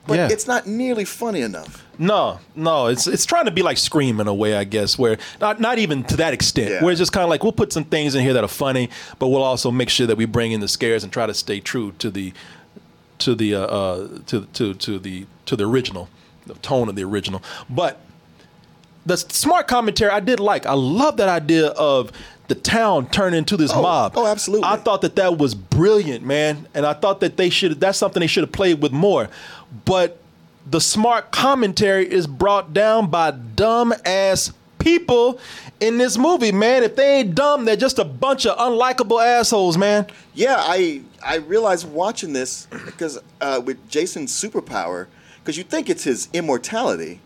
[0.08, 0.28] but Yeah.
[0.32, 1.86] it's not nearly funny enough.
[1.98, 5.18] No, no, it's it's trying to be like Scream in a way, I guess, where
[5.40, 6.70] not not even to that extent.
[6.72, 6.84] Yeah.
[6.84, 8.90] Where it's just kind of like we'll put some things in here that are funny,
[9.20, 11.60] but we'll also make sure that we bring in the scares and try to stay
[11.60, 12.34] true to the
[13.20, 16.10] to the uh, uh to to to the to the original,
[16.48, 17.44] the tone of the original.
[17.70, 18.00] But
[19.06, 20.66] the smart commentary I did like.
[20.66, 22.12] I love that idea of
[22.48, 24.14] the town turning into this Oh, mob.
[24.16, 24.68] oh, absolutely.
[24.68, 27.80] I thought that that was brilliant, man, and I thought that they should.
[27.80, 29.30] That's something they should have played with more.
[29.86, 30.20] But
[30.70, 35.40] the smart commentary is brought down by dumb ass people
[35.80, 36.84] in this movie, man.
[36.84, 40.08] If they ain't dumb, they're just a bunch of unlikable assholes, man.
[40.34, 45.08] Yeah, I I realized watching this because uh, with Jason's superpower,
[45.40, 47.22] because you think it's his immortality,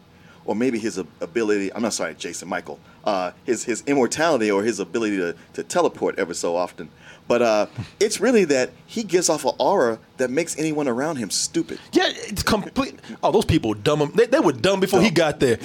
[0.45, 1.73] or maybe his ability.
[1.73, 2.79] I'm not sorry, Jason Michael.
[3.03, 6.89] Uh, his his immortality or his ability to, to teleport ever so often.
[7.27, 7.65] But uh,
[7.99, 11.79] it's really that he gives off an aura that makes anyone around him stupid.
[11.91, 12.99] Yeah, it's complete.
[13.23, 14.11] Oh, those people were dumb.
[14.13, 15.57] They, they were dumb before he got there.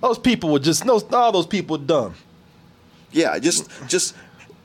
[0.00, 1.00] Those people were just no.
[1.12, 2.14] All those people were dumb.
[3.12, 4.14] Yeah, just just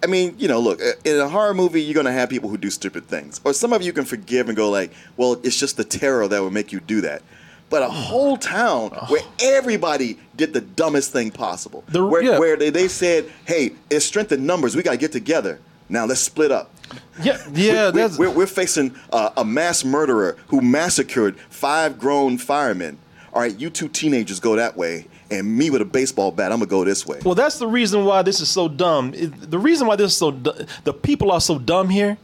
[0.04, 2.70] I mean, you know, look, in a horror movie, you're gonna have people who do
[2.72, 5.84] stupid things, or some of you can forgive and go like, well, it's just the
[5.84, 7.22] terror that would make you do that.
[7.70, 12.40] But a whole town where everybody did the dumbest thing possible, The- where, yeah.
[12.40, 15.60] where they, they said, hey, it's strength in numbers, we gotta get together.
[15.92, 16.74] Now let's split up.
[17.22, 17.74] Yeah, yeah.
[17.86, 22.98] we're, that's we're, we're facing uh, a mass murderer who massacred five grown firemen.
[23.34, 26.60] All right, you two teenagers go that way, and me with a baseball bat, I'm
[26.60, 27.20] gonna go this way.
[27.24, 29.12] Well, that's the reason why this is so dumb.
[29.12, 32.18] The reason why this is so du- the people are so dumb here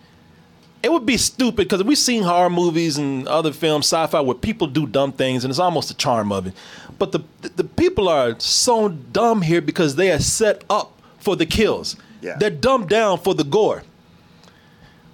[0.83, 4.67] it would be stupid because we've seen horror movies and other films, sci-fi, where people
[4.67, 6.53] do dumb things, and it's almost the charm of it.
[6.99, 7.23] But the
[7.55, 11.95] the people are so dumb here because they are set up for the kills.
[12.21, 12.37] Yeah.
[12.37, 13.83] They're dumbed down for the gore.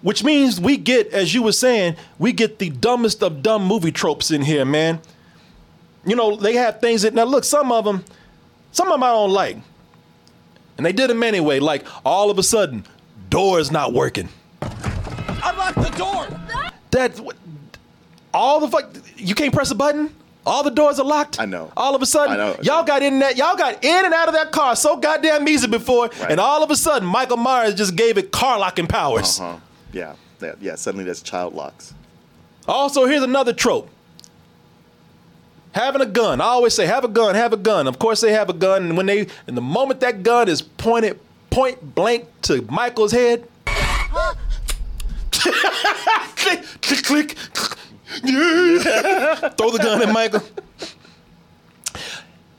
[0.01, 3.91] Which means we get, as you were saying, we get the dumbest of dumb movie
[3.91, 4.99] tropes in here, man.
[6.05, 8.03] You know, they have things that now look, some of them,
[8.73, 9.57] some of them I don't like.
[10.77, 12.83] And they did them anyway, like all of a sudden,
[13.29, 14.27] door is not working.
[14.61, 16.27] Unlock the door!
[16.91, 17.37] That what-
[18.33, 20.13] all the fuck you can't press a button.
[20.45, 21.39] All the doors are locked.
[21.39, 21.71] I know.
[21.77, 23.37] All of a sudden, y'all got in that.
[23.37, 26.31] Y'all got in and out of that car so goddamn easy before, Right.
[26.31, 29.39] and all of a sudden, Michael Myers just gave it car locking powers.
[29.39, 29.57] Uh-huh.
[29.93, 30.15] Yeah.
[30.41, 30.53] yeah.
[30.59, 30.75] Yeah.
[30.75, 31.93] Suddenly there's child locks.
[32.67, 33.89] Also, here's another trope.
[35.73, 36.39] Having a gun.
[36.41, 37.87] I always say, have a gun, have a gun.
[37.87, 40.61] Of course, they have a gun, and when they, in the moment that gun is
[40.61, 43.47] pointed point blank to Michael's head,
[45.31, 47.37] click, click, click.
[48.23, 49.49] Yeah.
[49.49, 50.41] Throw the gun at Michael.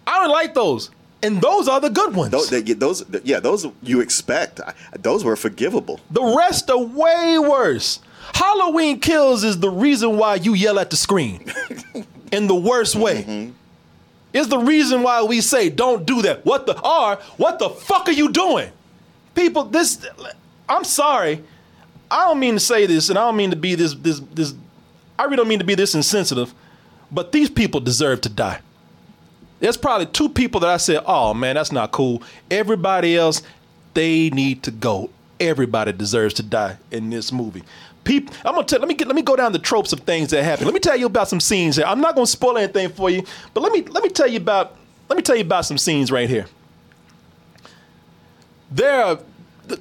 [0.06, 0.90] I don't like those,
[1.22, 2.30] and those are the good ones.
[2.30, 4.60] Those, they, those yeah, those you expect.
[4.98, 6.00] Those were forgivable.
[6.10, 8.00] The rest are way worse.
[8.32, 11.52] Halloween Kills is the reason why you yell at the screen
[12.32, 13.22] in the worst way.
[13.22, 13.50] Mm-hmm.
[14.32, 16.44] Is the reason why we say don't do that.
[16.44, 17.16] What the are?
[17.36, 18.70] What the fuck are you doing?
[19.34, 20.04] People, this
[20.68, 21.42] I'm sorry.
[22.10, 24.54] I don't mean to say this and I don't mean to be this this this
[25.18, 26.54] I really don't mean to be this insensitive,
[27.10, 28.60] but these people deserve to die.
[29.60, 33.42] There's probably two people that I said, "Oh man, that's not cool." Everybody else,
[33.94, 35.10] they need to go.
[35.40, 37.62] Everybody deserves to die in this movie.
[38.02, 38.80] People, I'm gonna tell.
[38.80, 39.06] Let me get.
[39.06, 40.66] Let me go down the tropes of things that happen.
[40.66, 41.86] Let me tell you about some scenes here.
[41.86, 43.22] I'm not gonna spoil anything for you,
[43.54, 44.76] but let me let me tell you about.
[45.08, 46.46] Let me tell you about some scenes right here.
[48.70, 49.18] There are.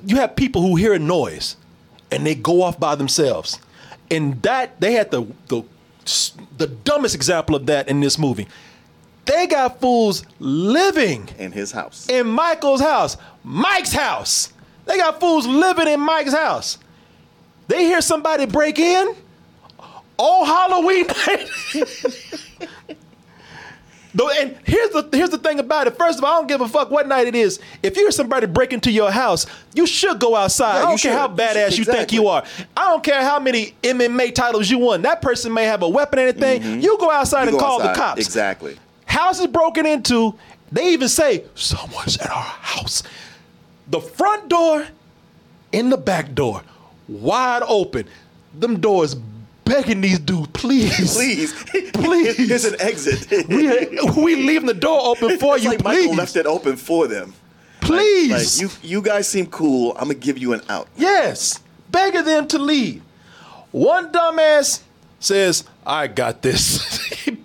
[0.05, 1.57] You have people who hear a noise,
[2.09, 3.59] and they go off by themselves,
[4.15, 5.63] and that they had the the
[6.57, 8.47] the dumbest example of that in this movie.
[9.25, 12.09] They got fools living In his house.
[12.09, 14.51] in Michael's house, Mike's house.
[14.85, 16.77] They got fools living in Mike's house.
[17.69, 19.15] They hear somebody break in
[20.17, 21.49] on Halloween night.
[24.15, 25.97] Though, and here's the here's the thing about it.
[25.97, 27.59] First of all, I don't give a fuck what night it is.
[27.81, 30.73] If you hear somebody break into your house, you should go outside.
[30.73, 31.17] Yeah, I you don't care should.
[31.19, 31.77] how You badass should.
[31.79, 32.43] you think you are.
[32.77, 35.01] I don't care how many MMA titles you won.
[35.01, 36.81] That person may have a weapon and anything.
[36.81, 37.55] You go outside Mm-hmm.
[37.55, 38.21] You and go call the cops.
[38.21, 38.77] Exactly.
[39.05, 40.35] House is broken into.
[40.71, 43.03] They even say someone's at our house.
[43.87, 44.87] The front door
[45.71, 46.61] in the back door
[47.07, 48.07] wide open.
[48.57, 49.15] Them doors
[49.65, 51.53] begging these dudes, please, Please.
[51.93, 52.37] Please.
[52.49, 53.47] Here's an exit.
[53.47, 53.67] We,
[54.21, 57.07] we leaving the door open for It's you, like Michael please, left it open for
[57.07, 57.33] them.
[57.81, 58.61] please.
[58.61, 59.93] Like you, you guys seem cool.
[59.93, 60.87] I'm gonna give you an out.
[60.97, 61.59] Yes,
[61.91, 63.01] begging them to leave.
[63.71, 64.81] One dumbass
[65.19, 67.37] says, "I got this." he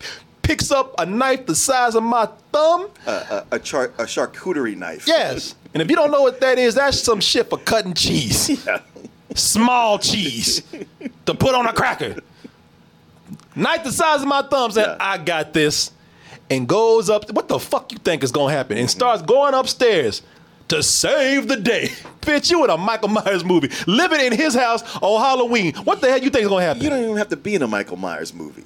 [0.43, 2.89] picks up a knife the size of my thumb.
[3.07, 5.07] A, a, char- a charcuterie knife.
[5.07, 5.55] Yes.
[5.75, 8.65] And if you don't know what that is, that's some shit for cutting cheese.
[8.67, 8.81] Yeah.
[9.35, 10.63] Small cheese
[11.29, 12.17] to put on a cracker.
[13.55, 14.97] Knife the size of my thumb said, Yeah.
[14.99, 15.93] I got this.
[16.51, 17.31] And goes up.
[17.33, 18.79] What the fuck you think is gonna happen?
[18.79, 20.23] And starts going upstairs
[20.69, 21.91] to save the day.
[22.23, 25.75] Bitch, you in a Michael Myers movie, living in his house on Halloween.
[25.85, 26.83] What the hell you think is gonna happen?
[26.83, 28.65] You don't even have to be in a Michael Myers movie.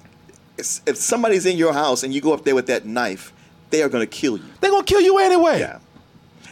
[0.57, 3.33] It's, if somebody's in your house and you go up there with that knife,
[3.71, 4.45] they are gonna kill you.
[4.61, 5.59] They're gonna kill you anyway.
[5.59, 5.79] Yeah.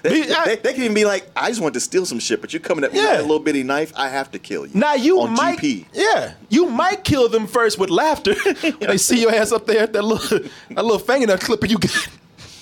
[0.03, 2.19] They, Me- I- they, they can even be like, I just want to steal some
[2.19, 3.13] shit, but you're coming at me Yeah.
[3.13, 4.73] with a little bitty knife, I have to kill you.
[4.75, 5.87] Now you on might, GP.
[5.93, 9.87] yeah, you might kill them first with laughter when they see your ass up there,
[9.87, 10.39] that little,
[10.71, 11.91] that little fingernail clipper you got,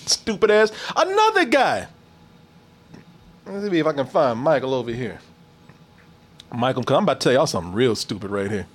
[0.07, 0.73] stupid ass.
[0.97, 1.87] Another guy.
[3.47, 5.21] Let's see if I can find Michael over here.
[6.53, 8.67] Michael, I'm about to tell y'all something real stupid right here.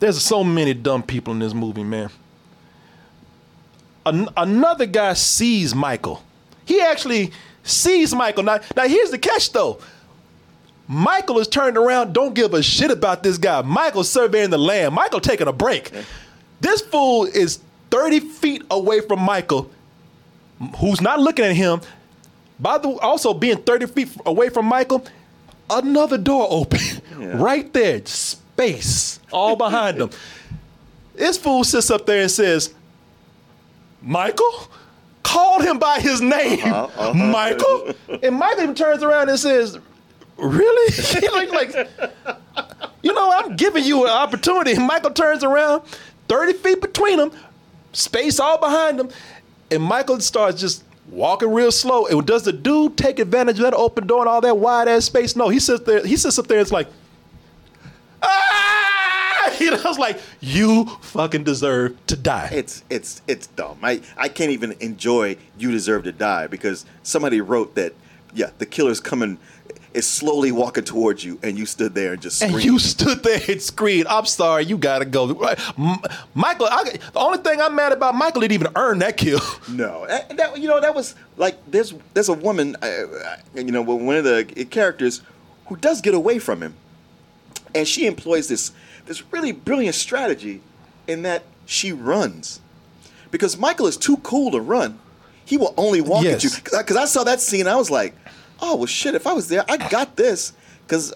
[0.00, 2.10] There's so many dumb people in this movie, man.
[4.04, 6.22] An- another guy sees Michael.
[6.64, 8.42] He actually sees Michael.
[8.44, 9.78] Now, now here's the catch though.
[10.88, 13.62] Michael is turned around, don't give a shit about this guy.
[13.62, 14.94] Michael's surveying the land.
[14.94, 15.90] Michael taking a break.
[16.60, 19.70] This fool is 30 feet away from Michael,
[20.78, 21.80] who's not looking at him.
[22.60, 25.04] By the also being 30 feet away from Michael,
[25.70, 26.80] another door open.
[27.16, 28.04] right there.
[28.04, 29.18] Space.
[29.32, 30.10] All behind him.
[31.14, 32.72] This fool sits up there and says,
[34.00, 34.68] Michael?
[35.22, 36.60] Called him by his name.
[36.64, 37.14] Uh-huh, uh-huh.
[37.14, 37.94] Michael?
[38.22, 39.78] And Michael even turns around and says,
[40.36, 41.28] Really?
[41.32, 41.90] like, like,
[43.02, 44.72] you know, I'm giving you an opportunity.
[44.72, 45.82] And Michael turns around,
[46.28, 47.32] 30 feet between them,
[47.92, 49.10] space all behind him,
[49.70, 52.06] and Michael starts just walking real slow.
[52.06, 55.04] And does the dude take advantage of that open door and all that wide ass
[55.04, 55.36] space?
[55.36, 56.88] No, he sits there, he sits up there and it's like,
[58.22, 58.91] ah!
[59.60, 62.50] I was like, you fucking deserve to die.
[62.52, 63.78] It's it's it's dumb.
[63.82, 67.94] I, I can't even enjoy You Deserve to Die because somebody wrote that
[68.34, 69.38] yeah, the killer's coming
[69.94, 72.54] is slowly walking towards you and you stood there and just screamed.
[72.54, 75.26] And you stood there and screamed, I'm sorry, you gotta go.
[76.34, 79.40] Michael, I, the only thing I'm mad about, Michael didn't even earn that kill.
[79.68, 83.82] No, that, that- you know that was like there's there's a woman, uh, you know,
[83.82, 85.20] one of the characters
[85.66, 86.74] who does get away from him,
[87.74, 88.72] and she employs this
[89.06, 90.60] this really brilliant strategy
[91.06, 92.60] in that she runs
[93.30, 94.98] because Michael is too cool to run.
[95.44, 97.66] He will only walk at you because I saw that scene.
[97.66, 98.14] I was like,
[98.60, 99.14] oh well, shit.
[99.14, 100.52] If I was there, I got this
[100.86, 101.12] because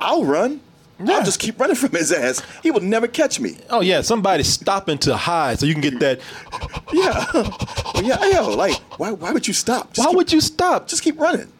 [0.00, 0.60] I'll run.
[1.00, 2.42] I'll just keep running from his ass.
[2.62, 3.56] He will never catch me.
[3.70, 6.20] Oh yeah, somebody's stopping to hide so you can get that.
[6.92, 7.24] Yeah,
[8.02, 9.12] yeah, yo, like why?
[9.12, 9.94] Why would you stop?
[9.94, 10.86] Just Why keep- would you stop?
[10.88, 11.50] just keep running?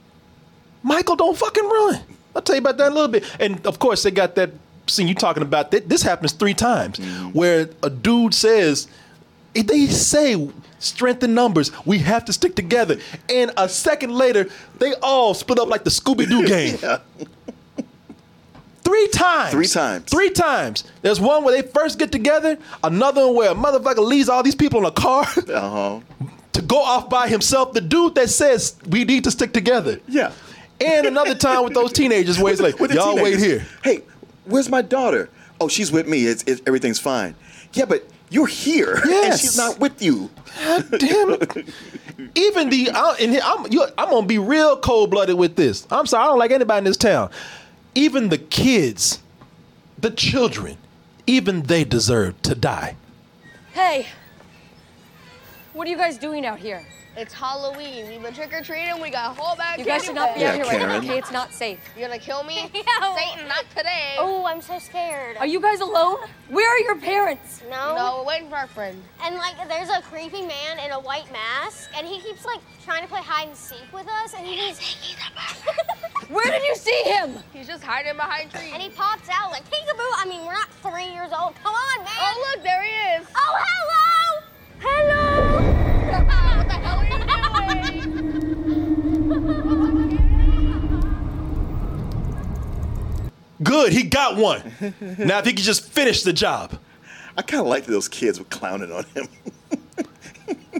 [0.82, 2.00] Michael, don't fucking run.
[2.36, 3.24] I'll tell you about that a little bit.
[3.40, 4.50] And of course, they got that
[4.92, 5.70] scene you talking about.
[5.70, 6.98] Th- This happens three times
[7.32, 8.88] where a dude says,
[9.54, 11.70] they say strength in numbers.
[11.86, 12.96] We have to stick together.
[13.28, 16.78] And a second later, they all split up like the Scooby Doo game.
[18.84, 19.52] Three times.
[19.52, 20.04] Three times.
[20.10, 20.84] Three times.
[21.02, 24.56] There's one where they first get together, another one where a motherfucker leaves all these
[24.56, 26.26] people in a car Uh huh.
[26.54, 27.72] to go off by himself.
[27.74, 30.00] The dude that says we need to stick together.
[30.08, 30.32] Yeah.
[30.80, 33.64] And another time with those teenagers where it's like, y'all wait here.
[33.84, 34.02] Hey,
[34.44, 35.28] where's my daughter?
[35.60, 36.26] Oh, she's with me.
[36.26, 37.34] It's, it's everything's fine.
[37.72, 40.30] Yeah, but you're here, and she's not with you.
[40.58, 41.68] God damn it.
[42.34, 45.86] Even the, I, and I'm, you, I'm gonna be real cold blooded with this.
[45.90, 47.30] I'm sorry, I don't like anybody in this town.
[47.94, 49.20] Even the kids,
[49.98, 50.78] the children,
[51.26, 52.96] even they deserve to die.
[53.72, 54.08] Hey,
[55.72, 56.84] what are you guys doing out here?
[57.14, 58.08] It's Halloween.
[58.08, 58.98] We've been trick or treating.
[59.02, 61.18] We got a whole bag You guys should not be out here right now, okay?
[61.18, 61.78] It's not safe.
[61.94, 62.70] You gonna kill me?
[62.82, 63.14] Yeah.
[63.14, 64.16] Satan, not today.
[64.18, 65.36] Oh, I'm so scared.
[65.36, 66.18] Are you guys alone?
[66.48, 67.62] Where are your parents?
[67.70, 67.94] No.
[67.94, 69.00] No, we're waiting for our friend.
[69.22, 73.02] And like, there's a creepy man in a white mask, and he keeps like trying
[73.02, 76.30] to play hide and seek with us, and he's peekaboo.
[76.34, 77.34] Where did you see him?
[77.52, 78.70] He's just hiding behind trees.
[78.72, 80.10] and he pops out like peekaboo.
[80.16, 81.54] I mean, we're not three years old.
[81.56, 82.14] Come on, man.
[82.18, 83.26] oh, look, there he is.
[83.36, 84.46] Oh, hello.
[84.80, 85.31] Hello.
[93.62, 94.62] Good, he got one.
[95.18, 96.78] now if he could just finish the job.
[97.36, 99.26] I kind of like those kids were clowning on him.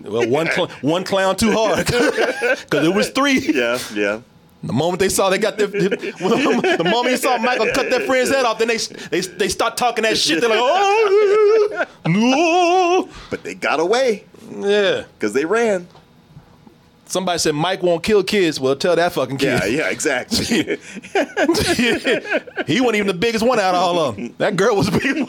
[0.05, 3.38] Well, one cl- one clown too hard because it was three.
[3.40, 4.21] yeah, yeah.
[4.64, 8.31] The moment they saw they got their, the moment they saw Michael cut their friend's
[8.31, 10.40] head off, then they they they start talking that shit.
[10.40, 15.05] They're like, oh no, But they got away yeah.
[15.18, 15.87] because they ran.
[17.12, 18.59] Somebody said Mike won't kill kids.
[18.59, 19.61] Well, tell that fucking kid.
[19.61, 20.46] Yeah, yeah, exactly.
[22.66, 24.35] he wasn't even the biggest one out of all of them.
[24.38, 25.29] That girl was the biggest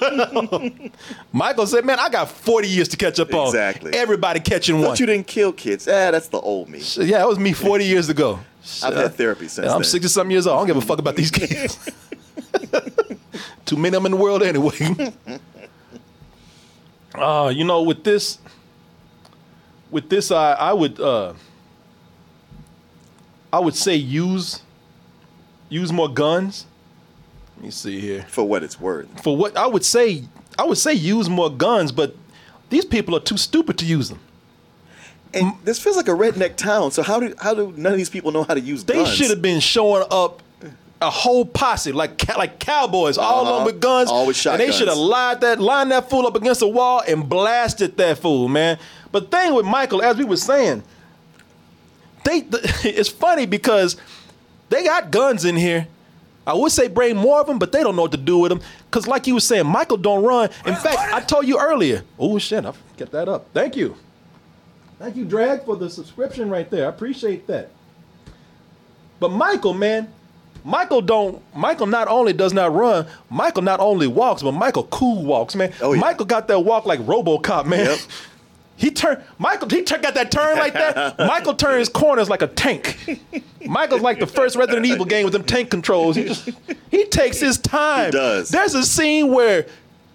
[0.49, 0.91] one.
[1.33, 3.47] Michael said, "Man, I got 40 years to catch up on.
[3.47, 3.93] Exactly.
[3.93, 4.95] Everybody catching one.
[4.95, 5.85] You didn't kill kids.
[5.85, 6.81] Ah, that's the old me.
[6.99, 8.39] yeah, that was me 40 years ago.
[8.81, 9.83] I've had therapy since I'm then.
[9.83, 10.55] 60 something years old.
[10.55, 11.77] I don't give a fuck about these kids.
[13.65, 15.09] Too many of them in the world anyway.
[17.15, 18.39] uh, you know, with this,
[19.91, 21.33] with this, I I would uh,
[23.53, 24.61] I would say use
[25.69, 26.65] use more guns.
[27.55, 28.25] Let me see here.
[28.27, 29.23] For what it's worth.
[29.23, 30.23] For what I would say,
[30.57, 32.15] I would say use more guns, but
[32.69, 34.19] these people are too stupid to use them.
[35.35, 36.91] And this feels like a redneck town.
[36.91, 38.97] So how do how do none of these people know how to use guns?
[38.97, 39.15] They guns?
[39.15, 40.41] should have been showing up
[41.01, 43.57] a whole posse like like cowboys, all Uh-huh.
[43.57, 44.09] on with guns.
[44.09, 47.03] All with And they should have lined that lined that fool up against the wall
[47.07, 48.79] and blasted that fool, man.
[49.11, 50.81] But thing with Michael, as we were saying,
[52.23, 52.45] they
[52.89, 53.97] it's funny because
[54.69, 55.87] they got guns in here.
[56.45, 58.49] I would say bring more of them, but they don't know what to do with
[58.49, 58.61] them.
[58.91, 60.49] Cause like you was saying, Michael don't run.
[60.65, 62.03] In fact, I told you earlier.
[62.19, 63.47] Oh shit, I get that up.
[63.53, 63.95] Thank you.
[64.99, 66.85] Thank you, Drag, for the subscription right there.
[66.85, 67.71] I appreciate that.
[69.19, 70.07] But Michael, man,
[70.63, 71.41] Michael don't.
[71.55, 75.73] Michael not only does not run, Michael not only walks, but Michael cool walks, man.
[75.81, 75.99] Oh, yeah.
[75.99, 77.85] Michael got that walk like RoboCop, man.
[77.85, 77.99] Yep.
[78.83, 79.69] He turned Michael.
[79.69, 81.17] He tur- got that turn like that.
[81.17, 82.97] Michael turns corners like a tank.
[83.65, 86.17] Michael's like the first Resident Evil game with them tank controls.
[86.17, 86.49] He just
[86.91, 88.07] he takes his time.
[88.07, 88.49] He does.
[88.49, 89.67] There's a scene where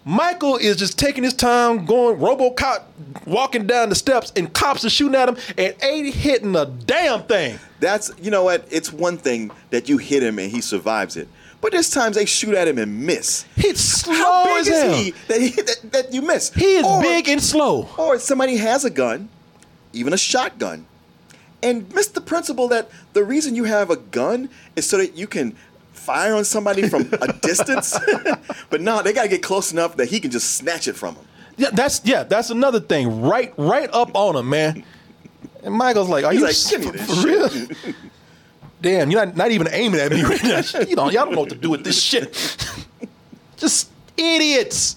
[0.04, 2.82] Michael is just taking his time, going RoboCop,
[3.24, 7.22] walking down the steps, and cops are shooting at him and ain't hitting a damn
[7.22, 7.58] thing.
[7.80, 8.68] That's you know what?
[8.70, 11.26] It's one thing that you hit him and he survives it.
[11.60, 13.44] But there's times they shoot at him and miss.
[13.56, 14.94] He's slow How big as is hell.
[14.94, 16.52] he that, he that, that you miss?
[16.54, 17.88] He is Or- big and slow.
[17.98, 19.28] Or somebody has a gun,
[19.92, 20.86] even a shotgun,
[21.62, 25.26] and miss the principle that the reason you have a gun is so that you
[25.26, 25.56] can
[25.92, 27.98] fire on somebody from a distance.
[28.70, 31.24] but no, they gotta get close enough that he can just snatch it from him.
[31.56, 33.20] Yeah, that's yeah, that's another thing.
[33.20, 34.84] Right, right up on him, man.
[35.64, 37.94] And Michael's like, "Are He's you like, "Give me this for real?"
[38.80, 40.62] Damn, you're not, not even aiming at me right now.
[40.88, 42.32] You know, y'all don't know what to do with this shit.
[43.56, 44.94] Just idiots,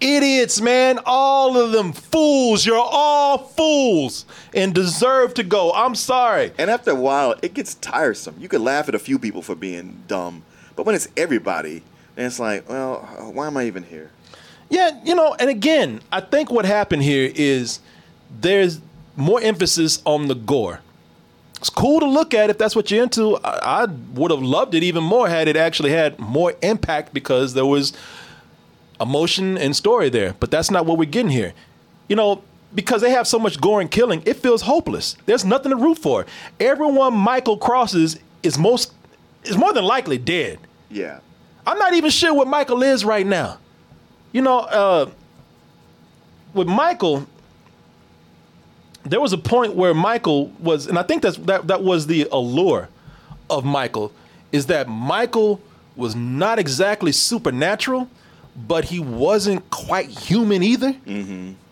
[0.00, 0.98] idiots, man.
[1.06, 2.66] All of them fools.
[2.66, 5.72] You're all fools and deserve to go.
[5.72, 6.52] I'm sorry.
[6.58, 8.34] And after a while, it gets tiresome.
[8.40, 10.42] You could laugh at a few people for being dumb,
[10.74, 11.82] but when it's everybody,
[12.16, 13.00] then it's like, well,
[13.32, 14.10] why am I even here?
[14.68, 17.80] Yeah, you know, and again, I think what happened here is
[18.40, 18.80] there's
[19.16, 20.80] more emphasis on the gore.
[21.60, 23.36] It's cool to look at if that's what you're into.
[23.44, 27.52] I, I would have loved it even more had it actually had more impact because
[27.52, 27.92] there was
[28.98, 30.34] emotion and story there.
[30.40, 31.52] But that's not what we're getting here.
[32.08, 32.42] You know,
[32.74, 35.16] because they have so much gore and killing, it feels hopeless.
[35.26, 36.24] There's nothing to root for.
[36.58, 38.94] Everyone Michael crosses is most
[39.44, 40.58] is more than likely dead.
[40.90, 41.20] Yeah.
[41.66, 43.58] I'm not even sure what Michael is right now.
[44.32, 45.10] You know, uh,
[46.54, 47.26] with Michael,
[49.04, 52.28] there was a point where Michael was, and I think that's that that was the
[52.30, 52.88] allure
[53.48, 54.12] of Michael,
[54.52, 55.60] is that Michael
[55.96, 58.08] was not exactly supernatural,
[58.56, 60.92] but he wasn't quite human either.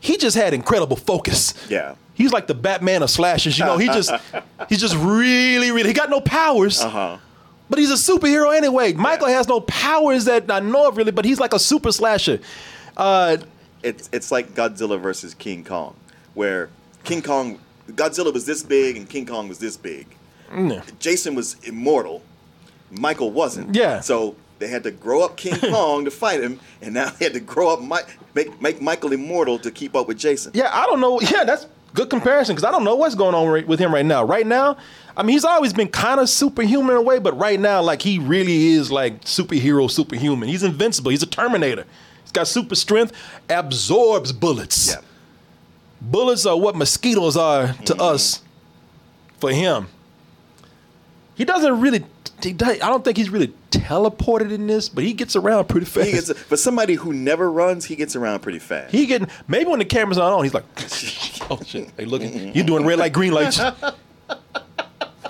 [0.01, 1.55] He just had incredible focus.
[1.69, 1.95] Yeah.
[2.15, 3.79] He's like the Batman of slashers, you know.
[3.79, 4.11] He just
[4.69, 6.81] he's just really, really he got no powers.
[6.81, 7.19] Uh-huh.
[7.71, 8.95] But he's a superhero anyway.
[8.95, 12.41] Michael has no powers that I know of really, but he's like a super slasher.
[12.97, 13.37] Uh,
[13.83, 15.95] It's it's like Godzilla versus King Kong,
[16.35, 16.71] where
[17.09, 17.59] King Kong,
[17.91, 20.07] Godzilla was this big and King Kong was this big.
[20.51, 22.23] mm, Jason was immortal,
[22.91, 23.75] Michael wasn't.
[23.75, 24.01] Yeah.
[24.01, 27.35] So they had to grow up King Kong to fight him, and now they had
[27.35, 30.53] to grow up Mike, make make Michael immortal to keep up with Jason.
[30.55, 31.21] yeah, I don't know.
[31.33, 34.05] Yeah, that's good comparison because I don't know what's going on right- with him right
[34.05, 34.23] now.
[34.25, 34.77] Right now,
[35.17, 38.03] I mean, he's always been kind of superhuman in a way, but right now, like
[38.03, 40.49] he really is like superhero, superhuman.
[40.49, 41.11] He's invincible.
[41.11, 41.85] He's a Terminator.
[42.23, 43.13] He's got super strength,
[43.49, 44.89] absorbs bullets.
[44.89, 45.01] Yeah.
[46.01, 48.01] Bullets are what mosquitoes are to Mm-hmm.
[48.01, 48.43] us.
[49.39, 49.87] For him,
[51.37, 52.05] he doesn't really.
[52.43, 55.87] He does, I don't think he's really teleported in this, but he gets around pretty
[55.87, 56.07] fast.
[56.07, 58.93] He gets for somebody who never runs, he gets around pretty fast.
[58.93, 60.65] He getting maybe when the camera's not on, he's like,
[61.51, 63.59] oh shit, hey looking, you doing red light, green lights.
[63.61, 63.95] oh,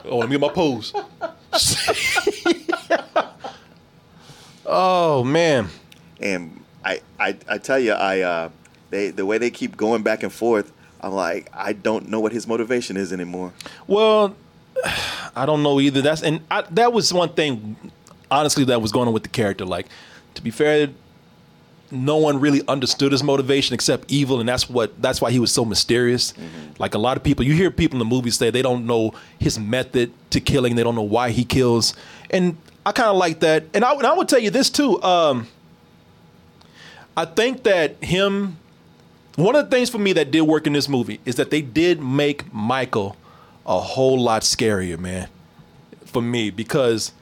[0.05, 0.93] let me get my pose.
[4.67, 5.69] oh man,
[6.21, 8.49] and I, I, I tell you, I, uh,
[8.91, 12.33] they, the way they keep going back and forth, I'm like, I don't know what
[12.33, 13.53] his motivation is anymore.
[13.87, 14.35] well,
[15.37, 16.03] I don't know either.
[16.03, 17.77] That's and I, that was one thing,
[18.31, 19.65] honestly, that was going on with the character.
[19.65, 19.87] Like,
[20.35, 20.89] to be fair,
[21.91, 25.53] no one really understood his motivation except evil, and that's what that's why he was
[25.53, 26.35] so mysterious.
[26.79, 29.15] Like a lot of people, you hear people in the movies say they don't know
[29.39, 31.95] his method to killing, they don't know why he kills,
[32.31, 33.65] and I kind of like that.
[33.75, 35.03] And I, and I would tell you this too.
[35.03, 35.49] Um,
[37.17, 38.58] I think that him,
[39.39, 41.63] one of the things for me that did work in this movie is that they
[41.63, 43.17] did make Michael
[43.67, 45.29] a whole lot scarier, man,
[46.05, 47.13] for me because.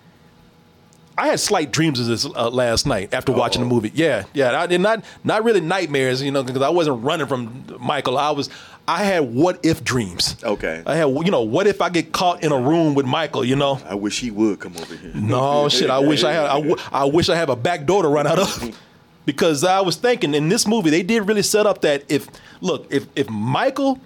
[1.18, 3.90] I had slight dreams of this uh, last night after watching the movie.
[3.94, 7.64] Yeah, yeah, I did not not really nightmares, you know, because I wasn't running from
[7.80, 8.18] Michael.
[8.18, 8.50] I was
[8.86, 10.36] I had what if dreams.
[10.44, 10.82] Okay.
[10.84, 13.56] I had you know what if I get caught in a room with Michael, you
[13.56, 13.80] know?
[13.86, 15.12] I wish he would come over here.
[15.14, 15.88] No shit.
[15.88, 16.44] I wish I had.
[16.44, 18.78] I, w- I wish I have a back door to run out of.
[19.26, 22.28] Because I was thinking in this movie they did really set up that if
[22.60, 24.00] look if if Michael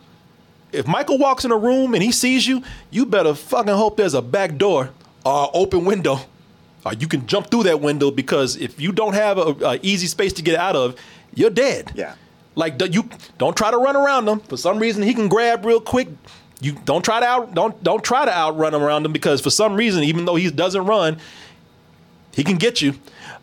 [0.72, 4.14] if Michael walks in a room and he sees you, you better fucking hope there's
[4.14, 4.90] a back door
[5.24, 6.18] or open window.
[6.84, 10.06] Or you can jump through that window because if you don't have a, a easy
[10.06, 10.96] space to get out of,
[11.34, 11.92] you're dead.
[11.94, 12.14] Yeah.
[12.54, 13.08] Like you
[13.38, 14.40] don't try to run around him.
[14.40, 16.08] For some reason he can grab real quick.
[16.60, 19.50] You don't try to out don't don't try to outrun him around him because for
[19.50, 21.18] some reason even though he doesn't run,
[22.32, 22.94] he can get you.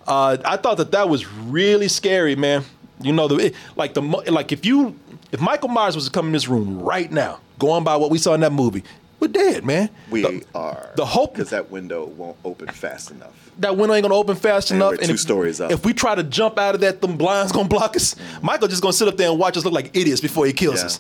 [0.07, 2.63] Uh, I thought that that was really scary, man.
[3.01, 4.97] You know, the it- like the like if you
[5.31, 8.17] if Michael Myers was to come in this room right now, going by what we
[8.17, 8.83] saw in that movie,
[9.19, 9.89] we're dead, man.
[10.09, 10.89] We the, are.
[10.95, 13.51] the hope because that window won't open fast enough.
[13.59, 14.91] that window ain't gonna open fast And enough.
[14.91, 15.71] we're two if, stories up.
[15.71, 18.15] If we try to jump out of that, them blinds gonna block us.
[18.41, 20.79] Michael just gonna sit up there and watch us look like idiots before he kills
[20.79, 20.85] Yeah.
[20.85, 20.99] us.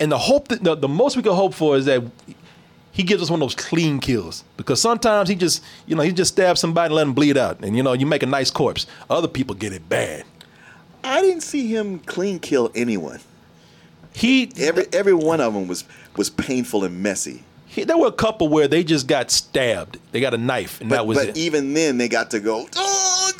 [0.00, 2.02] And the hope that the, the most we can hope for is that
[2.94, 6.12] he gives us one of those clean kills because sometimes he just you know he
[6.12, 8.50] just stabs somebody and let him bleed out, and you know you make a nice
[8.50, 8.86] corpse.
[9.10, 10.24] Other people get it bad.
[11.02, 13.18] I didn't see him clean kill anyone.
[14.14, 15.84] He every every one of them was
[16.16, 17.42] was painful and messy.
[17.66, 19.98] He, there were a couple where they just got stabbed.
[20.12, 21.36] They got a knife, and But, that was but it.
[21.36, 22.68] even then, they got to go.
[22.76, 23.32] Oh,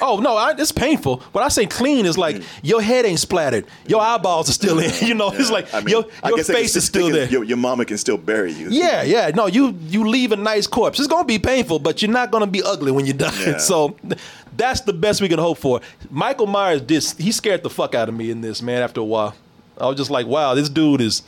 [0.00, 1.18] Oh no, I, it's painful.
[1.32, 2.44] When I say clean, is like mm.
[2.62, 4.90] your head ain't splattered, your eyeballs are still in.
[5.06, 7.28] You know, it's like I mean, your your guess they can face is still there.
[7.28, 8.68] Your, your mama can still bury you.
[8.70, 9.30] Yeah, yeah.
[9.34, 10.98] No, you you leave a nice corpse.
[10.98, 13.34] It's gonna be painful, but you're not gonna be ugly when you're done.
[13.40, 13.58] Yeah.
[13.66, 13.96] So
[14.56, 15.80] that's the best we can hope for.
[16.10, 19.04] Michael Myers did he scared the fuck out of me in this, man, after a
[19.04, 19.34] while.
[19.78, 21.22] I was just like, wow, this dude is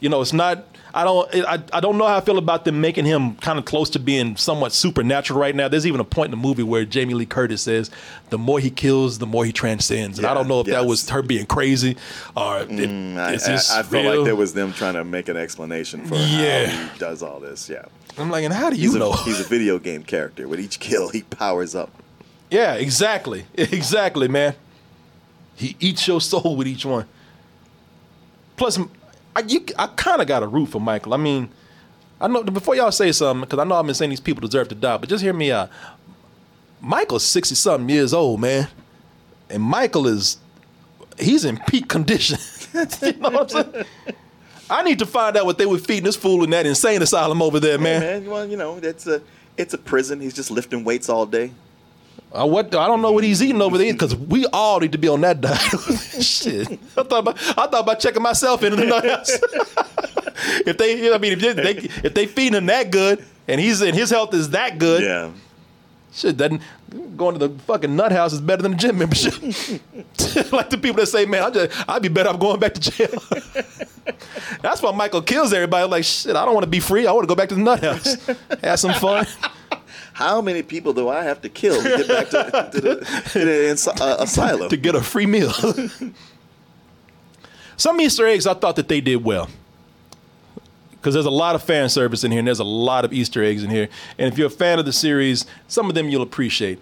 [0.00, 0.64] you know, it's not
[0.96, 3.66] I don't I, I don't know how I feel about them making him kind of
[3.66, 5.68] close to being somewhat supernatural right now.
[5.68, 7.90] There's even a point in the movie where Jamie Lee Curtis says,
[8.30, 11.08] "The more he kills, the more he transcends." And I don't know if that was
[11.10, 11.96] her being crazy
[12.34, 14.16] or it, Mm, I, I, I felt real.
[14.16, 16.66] like there was them trying to make an explanation for Yeah.
[16.66, 17.68] how he does all this.
[17.68, 17.84] Yeah.
[18.18, 19.12] I'm like, and how do you he's know?
[19.12, 20.48] A, he's a video game character.
[20.48, 21.90] With each kill, he powers up.
[22.50, 23.44] Yeah, exactly.
[23.58, 24.54] Exactly, man.
[25.56, 27.06] He eats your soul with each one.
[28.56, 28.78] Plus,
[29.36, 31.12] I, you, I kind of got a root for Michael.
[31.12, 31.50] I mean,
[32.18, 34.68] I know before y'all say something, because I know I've been saying these people deserve
[34.68, 35.68] to die, but just hear me out.
[36.80, 38.68] Michael's 60 something years old, man.
[39.50, 40.38] And Michael is,
[41.18, 42.38] he's in peak condition.
[43.02, 43.84] you know what I'm saying?
[44.70, 47.42] I need to find out what they were feeding this fool in that insane asylum
[47.42, 48.00] over there, man.
[48.00, 49.20] Hey, man, well, you know, it's a
[49.58, 50.20] it's a prison.
[50.20, 51.52] He's just lifting weights all day.
[52.32, 54.98] Uh, what I don't know what he's eating over there because we all need to
[54.98, 55.58] be on that diet.
[56.22, 59.30] Shit, I thought about I thought about checking myself in the house.
[60.66, 63.24] if they, you know, I mean, if they, they if they feeding him that good
[63.48, 65.30] and he's and his health is that good, Yeah.
[66.12, 66.60] shit, doesn't
[67.16, 69.32] going to the fucking nut house is better than a gym membership.
[70.52, 72.80] like the people that say, man, I just I'd be better off going back to
[72.90, 73.22] jail.
[74.62, 75.88] That's why Michael kills everybody.
[75.88, 77.06] Like shit, I don't want to be free.
[77.06, 78.14] I want to go back to the nut house,
[78.62, 79.26] have some fun.
[80.16, 82.94] How many people do I have to kill to get back to, to the,
[83.32, 84.70] to the insi- uh, asylum?
[84.70, 85.52] to get a free meal.
[87.76, 89.50] Some Easter eggs I thought that they did well.
[90.92, 93.44] Because there's a lot of fan service in here, and there's a lot of Easter
[93.44, 93.90] eggs in here.
[94.18, 96.78] And if you're a fan of the series, some of them you'll appreciate.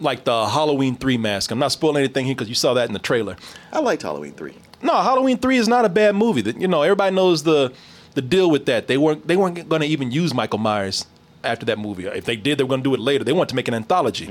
[0.00, 1.50] Like the Halloween 3 mask.
[1.50, 3.36] I'm not spoiling anything here because you saw that in the trailer.
[3.74, 4.54] I liked Halloween three.
[4.80, 6.40] No, Halloween 3 is not a bad movie.
[6.40, 7.74] That You know, everybody knows the
[8.14, 8.86] the deal with that.
[8.86, 11.04] They weren't they weren't going to even use Michael Myers
[11.44, 12.06] after that movie.
[12.06, 13.24] If they did, they were going to do it later.
[13.24, 14.28] They wanted to make an anthology.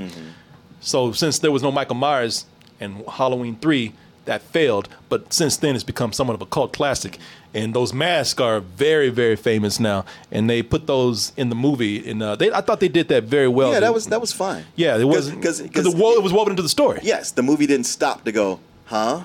[0.82, 2.46] So since there was no Michael Myers
[2.80, 3.94] and Halloween 3,
[4.26, 4.88] that failed.
[5.10, 7.18] But since then, it's become somewhat of a cult classic.
[7.54, 10.06] And those masks are very, very famous now.
[10.32, 12.10] And they put those in the movie.
[12.10, 13.72] And uh, they, I thought they did that very well.
[13.74, 14.66] yeah, that was that was fine.
[14.76, 17.00] yeah, it was because because it, wo- it was woven into the story.
[17.04, 19.24] yes, the movie didn't stop to go, huh,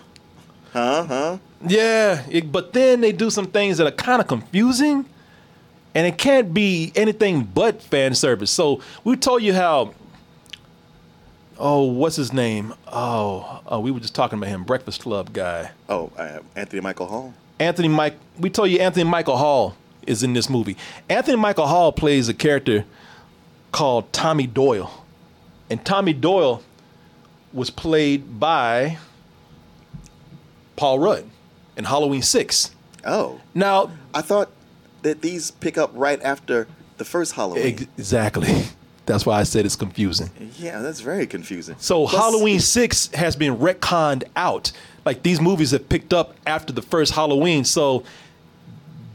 [0.72, 1.38] huh, huh.
[1.66, 5.06] Yeah, it- but then they do some things that are kind of confusing,
[5.94, 8.50] and it can't be anything but fan service.
[8.50, 9.94] So we told you how.
[11.60, 12.72] Oh, what's his name?
[12.86, 17.06] Oh, oh, we were just talking about him, Breakfast Club guy, Oh, uh, Anthony Michael
[17.06, 17.34] Hall.
[17.58, 18.14] Anthony Mike.
[18.38, 19.74] We told you Anthony Michael Hall
[20.06, 20.76] is in this movie.
[21.08, 22.84] Anthony Michael Hall plays a character
[23.72, 25.04] called Tommy Doyle,
[25.68, 26.62] and Tommy Doyle
[27.52, 28.98] was played by
[30.76, 31.24] Paul Rudd
[31.76, 32.70] in Halloween Six.
[33.04, 34.48] Oh, Now, I thought
[35.08, 36.66] that these pick up right after
[36.98, 37.66] the first Halloween.
[37.66, 38.64] exactly.
[39.06, 40.28] That's why I said it's confusing.
[40.58, 41.76] yeah, that's very confusing.
[41.78, 44.70] So Plus- Halloween six has been retconned out.
[45.06, 47.64] Like these movies have picked up after the first Halloween.
[47.64, 48.04] So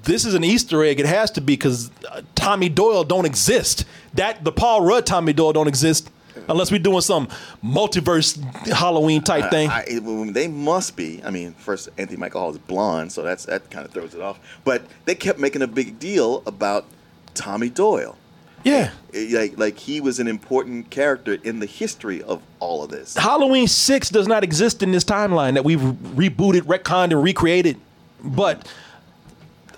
[0.01, 0.99] this is an Easter egg.
[0.99, 3.85] It has to be because uh, Tommy Doyle don't exist.
[4.15, 6.09] That the Paul Rudd Tommy Doyle don't exist
[6.47, 7.27] unless we're doing some
[7.63, 9.69] multiverse Halloween type thing.
[9.69, 11.21] I, I- they must be.
[11.23, 14.21] I mean, first Anthony Michael Hall is blonde, so that's that kind of throws it
[14.21, 14.39] off.
[14.63, 16.85] But they kept making a big deal about
[17.33, 18.15] Tommy Doyle.
[18.63, 18.91] yeah.
[19.13, 23.15] Eh, Like, like he was an important character in the history of all of this.
[23.17, 27.77] Halloween 6 does not exist in this timeline that we've rebooted, retconned, and recreated.
[28.23, 28.67] But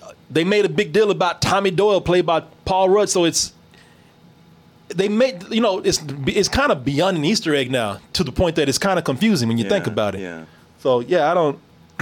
[0.02, 3.08] uh, they made a big deal about Tommy Doyle, played by Paul Rudd.
[3.10, 3.52] So it's
[4.88, 8.32] they made you know it's it's kind of beyond an Easter egg now to the
[8.32, 10.20] point that it's kind of confusing when you think about it.
[10.20, 10.44] yeah.
[10.78, 11.58] So yeah, I don't,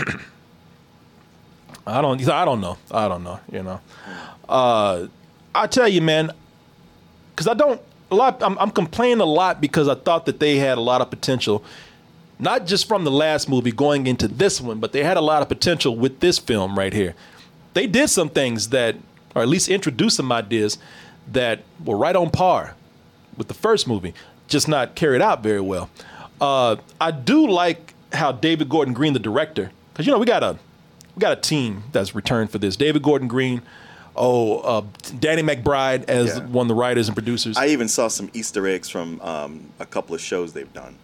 [1.86, 3.40] I don't, I don't know, I don't know.
[3.50, 3.80] You know,
[4.48, 5.06] uh,
[5.54, 6.30] I tell you, man,
[7.30, 7.80] because I don't
[8.10, 8.42] a lot.
[8.42, 11.64] I'm, I'm complaining a lot because I thought that they had a lot of potential,
[12.38, 15.42] not just from the last movie going into this one, but they had a lot
[15.42, 17.14] of potential with this film right here.
[17.74, 18.96] They did some things that,
[19.34, 20.78] or at least introduced some ideas
[21.32, 22.74] that were right on par
[23.36, 24.14] with the first movie,
[24.48, 25.90] just not carried out very well.
[26.40, 30.42] Uh, I do like how David Gordon Green, the director, because you know we got
[30.42, 30.58] a
[31.16, 32.76] we got a team that's returned for this.
[32.76, 33.62] David Gordon Green,
[34.16, 34.82] oh uh,
[35.20, 36.44] Danny McBride as Yeah.
[36.46, 37.56] one of the writers and producers.
[37.56, 40.96] I even saw some Easter eggs from um, a couple of shows they've done.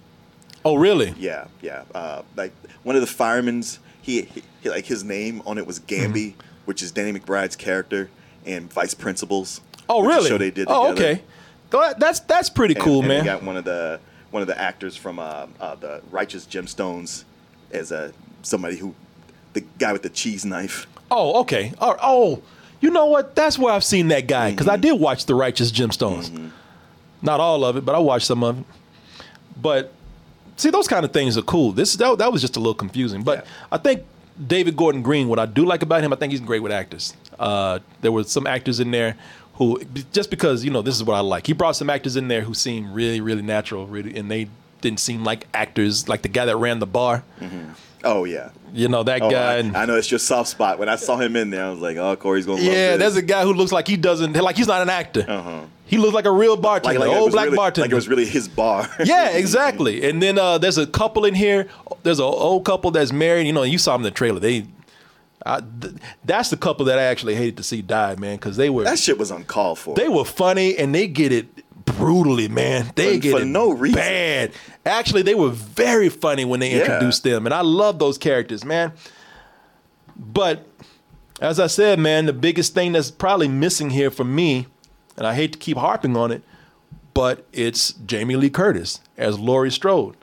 [0.64, 1.14] oh really?
[1.18, 1.84] Yeah, yeah.
[1.94, 2.52] Uh, like
[2.82, 6.40] one of the firemen's, he, he like his name on it was Gamby, Mm-hmm.
[6.66, 8.10] which is Danny McBride's character,
[8.44, 9.60] and Vice Principals.
[9.90, 10.28] Oh which is a really?
[10.30, 10.66] Show they did.
[10.70, 11.20] oh together.
[11.72, 11.94] okay.
[11.98, 13.20] That's that's pretty And- cool, and man.
[13.20, 17.24] They got one of the one of the actors from uh, uh, the Righteous Gemstones
[17.72, 18.12] as a
[18.42, 18.94] somebody who
[19.52, 20.86] the guy with the cheese knife.
[21.10, 21.72] Oh, okay.
[21.80, 22.42] Oh, oh,
[22.80, 23.34] you know what?
[23.34, 26.50] That's where I've seen that guy because I did watch The Righteous Gemstones.
[27.22, 28.64] Not all of it, but I watched some of it.
[29.60, 29.92] But
[30.56, 31.72] see, those kind of things are cool.
[31.72, 34.04] This that, that was just a little confusing, but I think
[34.46, 35.28] David Gordon Green.
[35.28, 37.14] What I do like about him, I think he's great with actors.
[37.38, 39.16] Uh, there were some actors in there
[39.60, 39.80] who,
[40.12, 41.46] just because you know, this is what I like.
[41.46, 44.48] He brought some actors in there who seemed really, really natural, really, and they
[44.80, 46.08] didn't seem like actors.
[46.08, 47.22] Like the guy that ran the bar.
[48.02, 49.56] Oh yeah, You know that Oh, guy.
[49.58, 50.78] I, I know it's your soft spot.
[50.78, 52.72] When I saw him in there, I was like, "Oh, Corey's gonna love it.
[52.72, 55.26] yeah, this." there's a guy who looks like he doesn't like he's not an actor.
[55.28, 55.60] Uh-huh.
[55.84, 57.84] He looks like a real bartender, like, like old black really, bartender.
[57.86, 58.88] Like it was really his bar.
[59.04, 60.08] yeah, exactly.
[60.08, 61.68] And then uh, there's a couple in here.
[62.02, 63.46] There's an old couple that's married.
[63.46, 64.40] You know, you saw them in the trailer.
[64.40, 64.66] They,
[65.46, 68.68] I, th- that's the couple that I actually hated to see die, man, because they
[68.70, 69.94] were that shit was uncalled for.
[69.94, 71.46] they were funny and they get it
[71.86, 72.90] brutally, man.
[72.94, 73.96] They For- get for it no reason.
[73.96, 74.52] bad.
[74.84, 76.80] Actually, they were very funny when they Yeah.
[76.84, 78.92] introduced them, and I love those characters, man.
[80.16, 80.66] But
[81.40, 84.66] as I said, man, the biggest thing that's probably missing here for me,
[85.16, 86.42] and I hate to keep harping on it,
[87.14, 90.16] but it's Jamie Lee Curtis as Laurie Strode.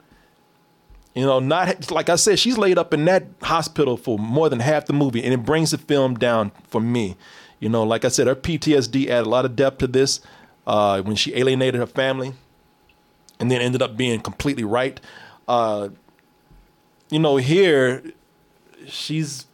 [1.14, 4.60] You know, not like I said, she's laid up in that hospital for more than
[4.60, 7.16] half the movie, and it brings the film down for me.
[7.60, 10.20] You know, like I said, her PTSD added a lot of depth to this
[10.66, 12.34] uh, when she alienated her family,
[13.40, 15.00] and then ended up being completely right.
[15.48, 15.88] Uh,
[17.10, 18.02] you know, here
[18.86, 19.46] she's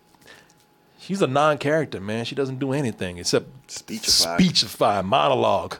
[0.98, 2.24] she's a non-character, man.
[2.24, 4.36] She doesn't do anything except Speechify.
[4.36, 5.76] speechify, monologue.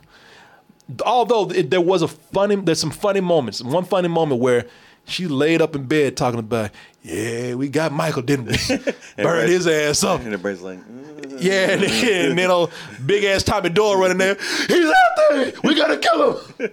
[1.05, 3.62] Although it, there was a funny, there's some funny moments.
[3.62, 4.66] One funny moment where
[5.07, 6.71] she laid up in bed talking about,
[7.03, 8.93] yeah, we got Michael, didn't we?
[9.23, 10.21] Burned his ass up.
[10.21, 12.73] And everybody's like, "Mm." Yeah, and then, and then old
[13.05, 14.37] big ass Tommy Doyle running there.
[14.69, 14.95] He's out
[15.31, 15.53] there.
[15.65, 16.71] We gotta kill him.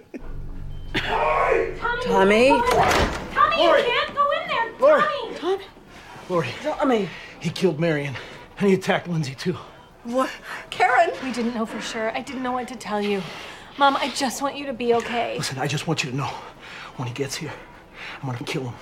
[2.02, 2.48] Tommy?
[2.48, 4.72] Tommy, you can't go in there.
[4.80, 5.02] Laurie.
[5.36, 5.64] Tommy.
[6.28, 7.08] Laurie, Tommy.
[7.40, 8.14] he killed Marion,
[8.58, 9.56] and he attacked Lindsay too.
[10.04, 10.30] What?
[10.70, 11.10] Karen?
[11.22, 12.10] We didn't know for sure.
[12.16, 13.22] I didn't know what to tell you.
[13.78, 15.36] Mom, I just want you to be okay.
[15.38, 16.30] Listen, I just want you to know,
[16.96, 17.52] when he gets here,
[18.22, 18.74] I'm gonna kill him.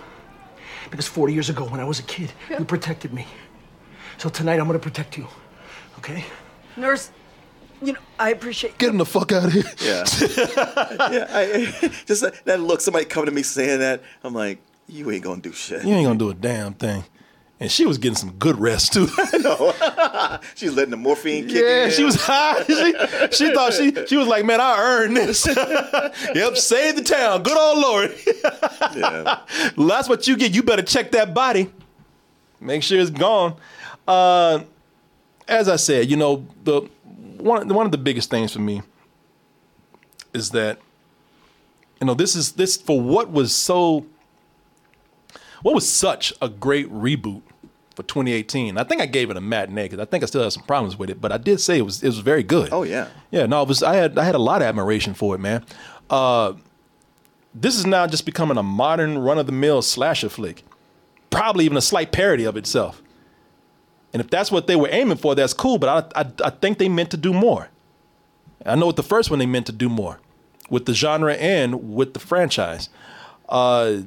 [0.91, 3.26] Because 40 years ago, when I was a kid, you protected me.
[4.18, 5.26] So tonight, I'm gonna protect you.
[5.99, 6.24] Okay?
[6.76, 7.11] Nurse,
[7.82, 9.64] you know, I appreciate Get him the fuck out of here.
[9.82, 10.05] Yeah.
[11.11, 11.26] yeah.
[11.30, 15.24] I, just that, that look, somebody coming to me saying that, I'm like, you ain't
[15.24, 15.84] gonna do shit.
[15.84, 17.05] You ain't gonna do a damn thing.
[17.62, 19.06] And she was getting some good rest too.
[20.54, 21.90] She's letting the morphine kick Yeah, in.
[21.90, 22.64] she was high.
[22.64, 22.94] She,
[23.36, 25.46] she thought she she was like, man, I earned this.
[25.46, 27.42] yep, save the town.
[27.42, 28.14] Good old Lord.
[28.96, 29.40] Yeah.
[29.76, 30.54] That's what you get.
[30.54, 31.70] You better check that body.
[32.61, 33.56] Make sure it's gone.
[34.08, 34.61] Uh,
[35.46, 36.88] as I said, you know, the
[37.38, 38.80] one one of the biggest things for me
[40.32, 40.78] is that
[42.00, 44.06] you know this is this for what was so
[45.62, 47.42] what was such a great reboot
[48.01, 48.78] for 2018.
[48.78, 50.98] I think I gave it a matinee because I think I still have some problems
[50.98, 52.70] with it, but I did say it was it was very good.
[52.72, 53.09] Oh yeah.
[53.30, 53.82] Yeah, no, it was.
[53.82, 55.64] I had I had a lot of admiration for it, man.
[56.09, 56.55] Uh,
[57.55, 60.64] this is now just becoming a modern, run of the mill slasher flick,
[61.30, 63.03] probably even a slight parody of itself.
[64.12, 65.78] And if that's what they were aiming for, that's cool.
[65.78, 67.68] But I, I, I think they meant to do more.
[68.64, 70.20] I know with the first one they meant to do more,
[70.68, 72.88] with the genre and with the franchise.
[73.48, 74.03] Uh,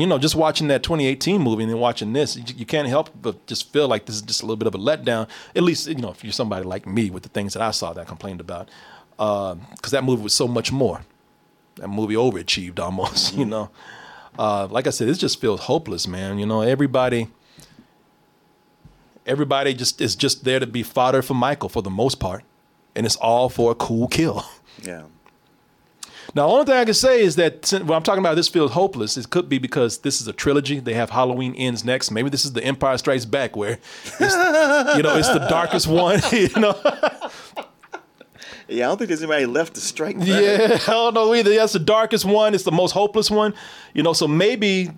[0.00, 3.46] you know, just watching that 2018 movie and then watching this, you, can't help but
[3.46, 5.28] just feel like this is just a little bit of a letdown.
[5.54, 7.92] At least, you know, if you're somebody like me with the things that I saw
[7.92, 8.68] that I complained about,
[9.16, 11.02] because that movie was so much more.
[11.76, 13.70] That movie overachieved almost, you know.
[14.38, 16.38] Uh, like I said, it just feels hopeless, man.
[16.38, 17.28] You know, everybody,
[19.24, 22.44] everybody just is just there to be fodder for Michael for the most part,
[22.94, 24.44] and it's all for a cool kill.
[24.82, 25.04] Yeah.
[26.34, 28.48] Now, the only thing I can say is that since, when I'm talking about this
[28.48, 30.80] feels hopeless, it could be because this is a trilogy.
[30.80, 32.10] They have Halloween ends next.
[32.10, 33.78] Maybe this is the Empire Strikes Back, where
[34.20, 34.34] it's,
[34.96, 36.20] you know it's the darkest one.
[36.32, 36.74] You know,
[38.68, 40.28] Yeah, I don't think there's anybody left to strike back.
[40.28, 41.54] yeah, I don't know either.
[41.54, 42.52] That's the darkest one.
[42.54, 43.54] It's the most hopeless one.
[43.94, 44.90] You know, so maybe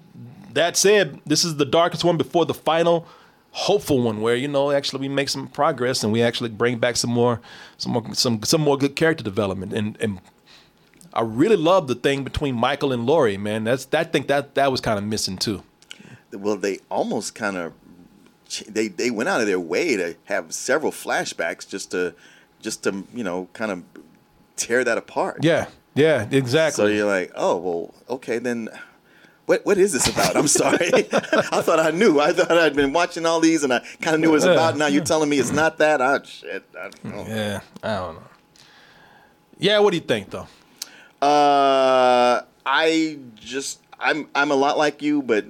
[0.54, 3.06] that said, this is the darkest one before the final
[3.50, 6.96] hopeful one, where you know actually we make some progress and we actually bring back
[6.96, 7.40] some more,
[7.76, 9.72] some more, some some more good character development.
[9.74, 10.20] And and
[11.18, 13.64] I really love the thing between Michael and Laurie, man.
[13.64, 15.64] That's that I think that that was kind of missing too.
[16.32, 17.72] Well, they almost kind of
[18.68, 22.14] they they went out of their way to have several flashbacks just to
[22.60, 23.82] just to you know kind of
[24.54, 25.42] tear that apart.
[25.42, 25.66] Yeah,
[25.96, 26.84] yeah, exactly.
[26.84, 28.68] So you're like, oh well, okay then.
[29.46, 30.36] What what is this about?
[30.36, 30.78] I'm sorry.
[30.92, 32.20] I thought I knew.
[32.20, 34.44] I thought I'd been watching all these and I kind of knew what it was
[34.44, 34.76] about.
[34.76, 36.00] Now you're telling me it's not that.
[36.00, 36.64] Ah, shit.
[36.78, 37.24] I don't know.
[37.26, 38.22] Yeah, I don't know.
[39.58, 40.46] Yeah, what do you think though?
[41.20, 45.46] Uh, I just I'm I'm a lot like you, but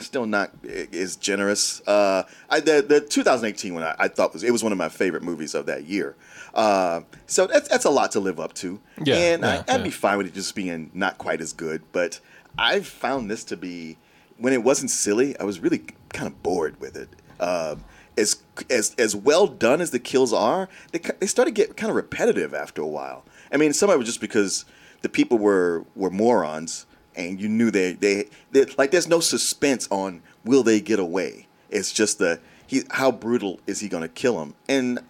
[0.00, 0.52] still not
[0.92, 1.80] as generous.
[1.86, 4.88] Uh, I, the the 2018 one I, I thought was it was one of my
[4.88, 6.16] favorite movies of that year.
[6.54, 8.80] Uh, so that's that's a lot to live up to.
[9.04, 9.84] Yeah, and yeah, I, I'd yeah.
[9.84, 11.82] be fine with it just being not quite as good.
[11.92, 12.20] But
[12.58, 13.98] I found this to be
[14.38, 17.08] when it wasn't silly, I was really kind of bored with it.
[17.40, 17.84] Um,
[18.16, 21.90] as as as well done as the kills are, they they started to get kind
[21.90, 23.24] of repetitive after a while.
[23.50, 24.64] I mean, some of it was just because
[25.02, 29.88] the people were were morons, and you knew they they, they like there's no suspense
[29.90, 31.46] on will they get away.
[31.70, 35.00] It's just the he how brutal is he going to kill him, and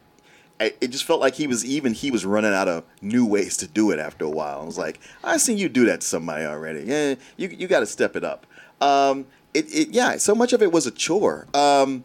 [0.60, 3.56] I, it just felt like he was even he was running out of new ways
[3.58, 4.60] to do it after a while.
[4.60, 6.84] I was like, I seen you do that to somebody already.
[6.84, 8.46] Yeah, you you got to step it up.
[8.80, 11.46] Um, it, it yeah, so much of it was a chore.
[11.52, 12.04] Um,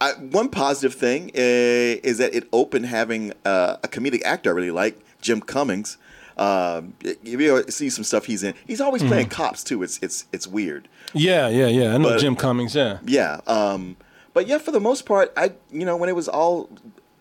[0.00, 4.54] I, one positive thing uh, is that it opened having uh, a comedic actor I
[4.54, 5.98] really like, Jim Cummings.
[6.38, 8.54] Um, you see some stuff he's in.
[8.66, 9.30] He's always playing Mhm.
[9.32, 9.82] cops too.
[9.82, 10.88] It's it's it's weird.
[11.12, 11.94] Yeah, yeah, yeah.
[11.94, 12.74] I know But- Jim Cummings.
[12.74, 12.98] Yeah.
[13.04, 13.40] Yeah.
[13.46, 13.96] Um,
[14.34, 16.68] but yeah, for the most part, I you know when it was all,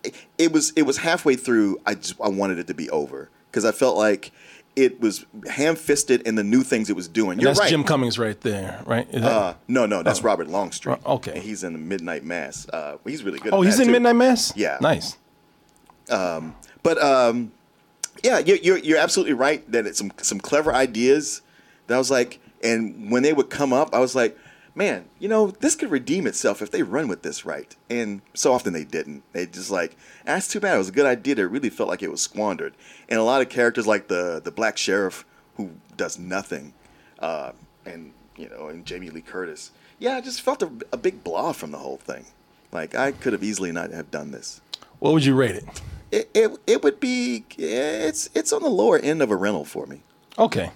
[0.03, 1.80] it, it was it was halfway through.
[1.86, 4.32] I just I wanted it to be over because I felt like
[4.78, 7.38] it was ham fisted in the new things it was doing.
[7.38, 7.70] You're that's right.
[7.70, 9.05] Jim Cummings right there, right?
[9.12, 10.24] Is that- Uh, no, no, that's Oh.
[10.24, 10.99] Robert Longstreet.
[11.05, 11.34] okay.
[11.34, 12.66] and he's in the Midnight Mass.
[12.72, 13.53] Uh, he's really good.
[13.53, 13.91] oh, he's in too.
[13.91, 14.53] Midnight Mass.
[14.55, 15.18] Yeah, Nice.
[16.09, 17.51] um, but um,
[18.24, 21.41] yeah, you're, you're you're absolutely right that it's some some clever ideas
[21.88, 24.38] that I was like, and when they would come up, I was like,
[24.76, 27.76] man, you know, this could redeem itself if they run with this right.
[27.89, 29.24] And so often they didn't.
[29.34, 30.76] They just like, that's too bad.
[30.76, 32.74] It was a good idea that really felt like it was squandered.
[33.09, 35.26] And a lot of characters like the the black sheriff
[35.57, 36.74] who does nothing,
[37.19, 37.51] uh,
[37.86, 39.72] and you know, and Jamie Lee Curtis.
[39.99, 42.26] Yeah, I just felt a, a big blah from the whole thing.
[42.72, 44.61] Like I could have easily not have done this
[44.99, 45.65] What would you rate it?
[46.12, 49.86] It, it, it would be it's it's on the lower end of a rental for
[49.86, 50.01] me.
[50.38, 50.72] Okay.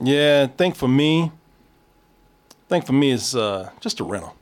[0.00, 4.36] Yeah, I think for me, I think for me it's uh, just a rental.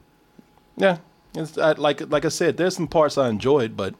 [0.77, 0.99] Yeah,
[1.35, 3.95] it's I, like like I said, there's some parts I enjoyed, but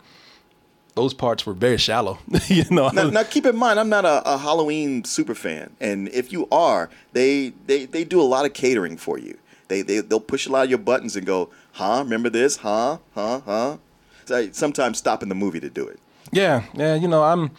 [0.95, 2.19] those parts were very shallow.
[2.49, 6.09] you know, Now, now keep in mind, I'm not a, a Halloween super fan, and
[6.09, 9.39] if you are, they they, they do a lot of catering for you.
[9.69, 12.01] They they they'll push a lot of your buttons and go, huh?
[12.05, 12.59] Remember this?
[12.59, 12.99] Huh?
[13.15, 13.41] Huh?
[13.45, 13.77] Huh?
[14.27, 15.99] So sometimes stopping the movie to do it.
[16.33, 17.51] Yeah, yeah, you know, I'm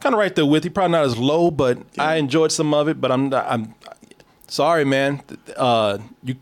[0.00, 0.70] kind of right there with you.
[0.70, 3.00] Probably not as low, but I enjoyed some of it.
[3.00, 3.74] But I'm, I'm
[4.48, 5.22] sorry, man.
[5.56, 6.36] Uh, you,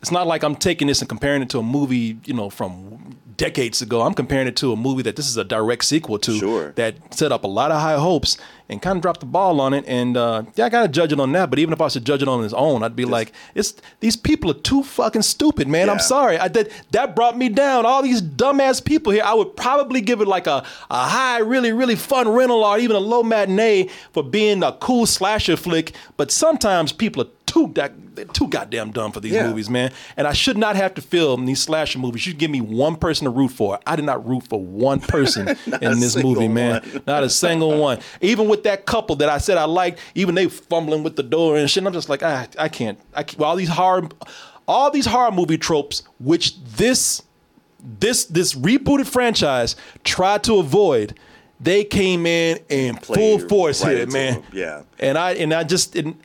[0.00, 3.18] it's not like I'm taking this and comparing it to a movie, you know, from
[3.36, 4.02] decades ago.
[4.02, 6.38] I'm comparing it to a movie that this is a direct sequel to.
[6.38, 6.72] Sure.
[6.72, 8.36] That set up a lot of high hopes
[8.68, 9.84] and kind of dropped the ball on it.
[9.86, 11.50] And uh, yeah, I gotta judge it on that.
[11.50, 13.74] But even if I was to judge it on its own, I'd be like, it's
[13.98, 15.90] these people are too fucking stupid, man.
[15.90, 16.38] I'm sorry.
[16.38, 17.84] I that that brought me down.
[17.84, 19.24] All these dumbass people here.
[19.24, 22.96] I would probably give it like a a high, really, really fun rental or even
[22.96, 25.92] a low matinee for being a cool slasher flick.
[26.16, 29.48] But sometimes people are too they're too goddamn dumb for these Yeah.
[29.48, 29.92] movies, man.
[30.16, 32.26] And I should not have to film these slasher movies.
[32.26, 33.78] You give me one person to root for.
[33.86, 35.48] I did not root for one person
[35.80, 37.02] in this movie, single man.
[37.06, 37.98] Not a single one.
[38.20, 41.56] Even with that couple that I said I liked, even they fumbling with the door
[41.56, 41.78] and shit.
[41.78, 42.98] And I'm just like, ah, I can't.
[43.14, 43.38] I can't.
[43.38, 44.08] Well, all these horror,
[44.68, 47.22] all these horror movie tropes, which this
[47.98, 51.18] this this rebooted franchise tried to avoid.
[51.62, 54.42] They came in in full force right here, man.
[54.52, 54.82] yeah.
[54.98, 56.16] And I and I just and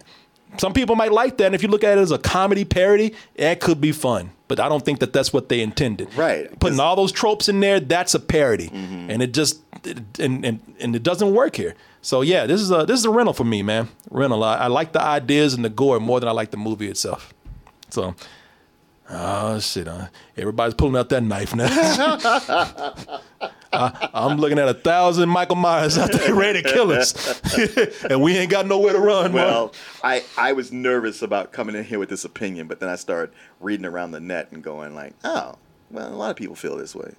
[0.58, 1.45] some people might like that.
[1.47, 4.32] And if you look at it as a comedy parody, that could be fun.
[4.47, 6.14] But I don't think that that's what they intended.
[6.16, 6.60] Right.
[6.60, 9.10] Putting all those tropes in there, that's a parody, Mm-hmm.
[9.12, 11.74] and it just it, and, and and it doesn't work here.
[12.01, 13.89] So yeah, this is a this is a rental for me, man.
[14.12, 14.43] Rental.
[14.43, 17.34] I, I like the ideas and the gore more than I like the movie itself.
[17.89, 18.14] So.
[19.10, 19.88] Oh shit!
[19.88, 21.68] Uh, everybody's pulling out that knife now.
[23.72, 27.41] I, I'm looking at a thousand Michael Myers out there ready to kill us,
[28.10, 29.34] and we ain't got nowhere to run.
[29.34, 29.45] man.
[29.45, 32.95] Well, I, I was nervous about coming in here with this opinion, but then I
[32.95, 35.56] started reading around the net and going like, oh,
[35.91, 37.14] well, a lot of people feel this way.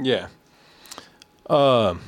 [0.00, 0.28] Yeah.
[1.48, 2.00] Um,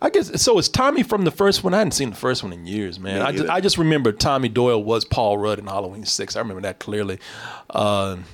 [0.00, 0.58] I guess so.
[0.58, 1.74] It's Tommy from the first one.
[1.74, 3.20] I hadn't seen the first one in years, man.
[3.22, 3.48] I just.
[3.48, 6.36] I just remember Tommy Doyle was Paul Rudd in Halloween Six.
[6.36, 7.18] I remember that clearly,
[7.70, 8.24] Um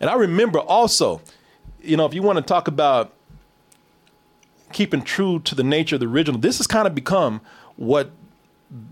[0.00, 1.20] and I remember also,
[1.82, 3.12] you know, if you want to talk about
[4.72, 7.40] keeping true to the nature of the original, this has kind of become
[7.76, 8.10] what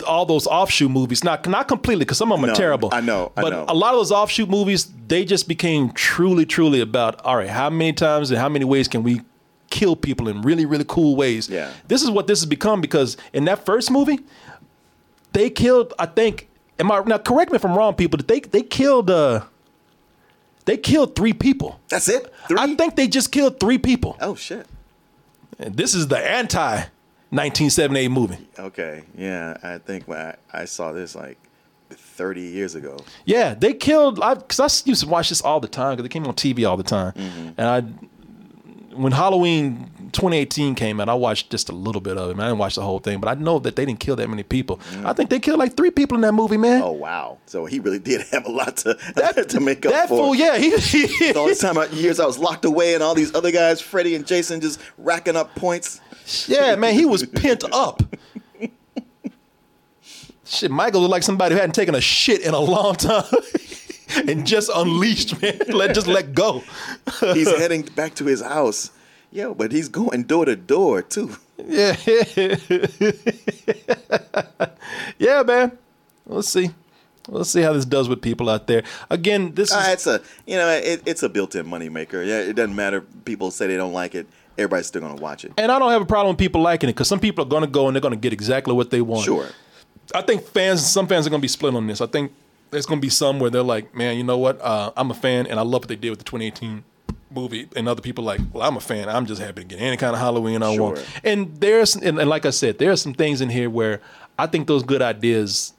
[0.06, 2.88] all those offshoot movies not not completely because some of them No, are terrible.
[2.92, 3.64] I know, I but know.
[3.68, 7.68] a lot of those offshoot movies they just became truly, truly about all right, how
[7.70, 9.20] many times and how many ways can we
[9.78, 11.48] kill people in really, really cool ways?
[11.48, 11.70] Yeah.
[11.88, 14.18] This is what this has become because in that first movie,
[15.32, 15.92] they killed.
[15.98, 16.48] I think.
[16.78, 17.18] Am I now?
[17.18, 18.18] Correct me if I'm wrong, people.
[18.26, 19.10] They they killed.
[19.10, 19.40] uh
[20.64, 21.70] They killed three people.
[21.88, 22.32] That's it.
[22.50, 24.16] I think they just killed three people.
[24.20, 24.66] Oh shit.
[25.58, 26.84] And this is the anti.
[27.30, 28.38] 1978 movie.
[28.58, 31.36] Okay, yeah, I think when I, I saw this like
[31.90, 32.98] 30 years ago.
[33.24, 34.20] Yeah, they killed.
[34.22, 36.68] I because I used to watch this all the time because it came on TV
[36.68, 37.48] all the time, Mm-hmm.
[37.58, 37.78] and I
[38.96, 42.36] when Halloween 2018 came out, I watched just a little bit of it.
[42.36, 44.28] Man, I didn't watch the whole thing, but I know that they didn't kill that
[44.28, 44.78] many people.
[44.92, 45.04] Mm.
[45.04, 46.82] I think they killed like three people in that movie, man.
[46.82, 47.38] Oh wow!
[47.46, 48.94] So he really did have a lot to
[49.48, 49.96] to make up for.
[49.96, 50.18] that for.
[50.18, 50.72] fool, yeah, he,
[51.36, 54.26] all this time, years I was locked away, and all these other guys, Freddy and
[54.26, 56.00] Jason, just racking up points.
[56.48, 58.02] Yeah, man, he was pent up.
[60.44, 63.24] Shit, Michael looked like somebody who hadn't taken a shit in a long time
[64.28, 65.58] and just unleashed, man.
[65.68, 66.62] Let just let go.
[67.34, 68.90] He's heading back to his house.
[69.32, 71.36] Yo, but he's going door to door too.
[71.58, 71.96] Yeah.
[75.18, 75.76] yeah, man.
[76.26, 76.70] Let's see.
[77.28, 78.84] Let's see how this does with people out there.
[79.10, 82.24] Again, this Uh, is it's a you know it, it's a built-in moneymaker.
[82.24, 83.00] Yeah, it doesn't matter.
[83.24, 84.26] People say they don't like it.
[84.56, 85.52] Everybody's still gonna watch it.
[85.58, 87.62] and I don't have a problem with people liking it because some people are going
[87.62, 89.24] to go and they're going to get exactly what they want.
[89.24, 89.48] Sure.
[90.14, 92.00] I think fans, some fans are going to be split on this.
[92.00, 92.32] I think
[92.70, 94.60] there's going to be some where they're like, man, you know what?
[94.60, 96.84] Uh, I'm a fan and I love what they did with the 2018
[97.30, 97.68] movie.
[97.76, 99.08] And other people like, well, I'm a fan.
[99.08, 101.04] I'm just happy to get any kind of Halloween I want.
[101.24, 104.00] And there's, and, and like I said, there are some things in here where
[104.38, 105.72] I think those good ideas,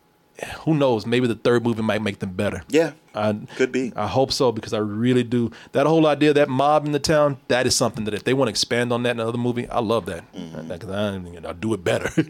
[0.59, 2.63] who knows, maybe the third movie might make them better.
[2.69, 3.91] Yeah, I, could be.
[3.95, 5.51] I hope so because I really do.
[5.71, 8.47] That whole idea, that mob in the town, that is something that if they want
[8.47, 10.31] to expand on that in another movie, I love that.
[10.33, 10.67] Mm-hmm.
[10.67, 12.11] Because I, know, I'll do it better.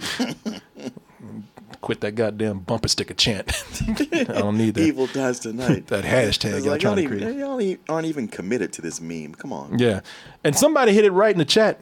[1.82, 3.52] Quit that goddamn bumper sticker chant.
[3.88, 4.82] I don't need that.
[4.82, 5.88] Evil dies tonight.
[5.88, 7.80] that hashtag y'all like, trying to y'all, create.
[7.88, 9.36] y'all aren't even committed to this meme.
[9.36, 9.78] Come on.
[9.78, 10.02] Yeah.
[10.44, 11.80] And somebody hit it right in the chat.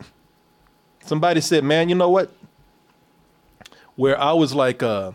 [1.06, 2.32] Somebody said, man, you know what?
[3.96, 5.12] Where I was like, uh,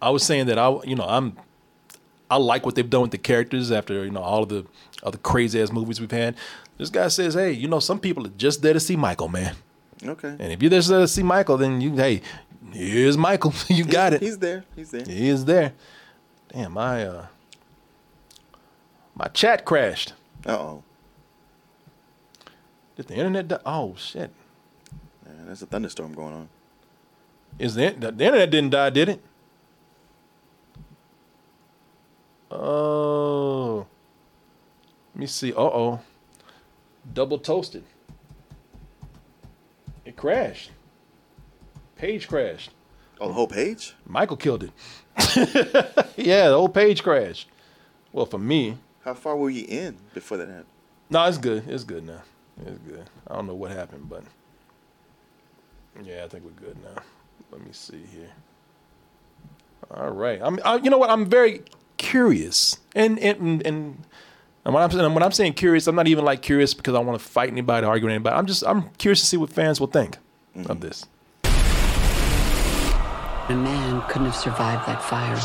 [0.00, 1.36] I was saying that I, you know, I'm,
[2.30, 4.66] I like what they've done with the characters after, you know, all of the
[5.02, 6.36] other crazy ass movies we've had.
[6.78, 9.56] This guy says, hey, you know, some people are just there to see Michael, man.
[10.04, 10.36] Okay.
[10.38, 12.22] And if you're just there to see Michael, then you, hey,
[12.72, 13.52] here's Michael.
[13.68, 14.22] you got it.
[14.22, 14.64] He's there.
[14.74, 15.04] He's there.
[15.04, 15.72] He is there.
[16.48, 17.26] Damn, my, uh,
[19.14, 20.12] my chat crashed.
[20.46, 20.82] Uh oh.
[22.96, 23.48] Did the internet?
[23.48, 23.58] Die?
[23.66, 24.30] Oh shit!
[25.26, 26.48] Yeah, there's a thunderstorm going on.
[27.58, 28.90] Is the, the the internet didn't die?
[28.90, 29.22] Did it?
[32.50, 33.86] Oh,
[35.14, 35.52] let me see.
[35.52, 36.00] Uh oh,
[37.12, 37.84] double toasted.
[40.04, 40.70] It crashed.
[41.96, 42.70] Page crashed.
[43.20, 43.94] Oh, the whole page?
[44.06, 44.70] Michael killed it.
[46.16, 47.48] yeah, the whole page crashed.
[48.12, 50.66] Well, for me, How far were you in before that happened?
[51.08, 51.66] no, it's good.
[51.68, 52.22] It's good now.
[52.64, 53.04] It's good.
[53.26, 54.24] I don't know what happened, but
[56.02, 57.02] yeah, I think we're good now.
[57.50, 58.30] Let me see here.
[59.90, 60.40] All right.
[60.42, 60.58] I'm.
[60.64, 61.10] I, you know what?
[61.10, 61.62] I'm very
[61.96, 64.04] curious, and and and.
[64.64, 66.98] And when I'm, and when I'm saying curious, I'm not even like curious because I
[66.98, 68.34] want to fight anybody, argue with anybody.
[68.34, 70.16] I'm just I'm curious to see what fans will think
[70.56, 70.80] of mm-hmm.
[70.80, 71.06] this.
[73.48, 75.36] A man couldn't have survived that fire.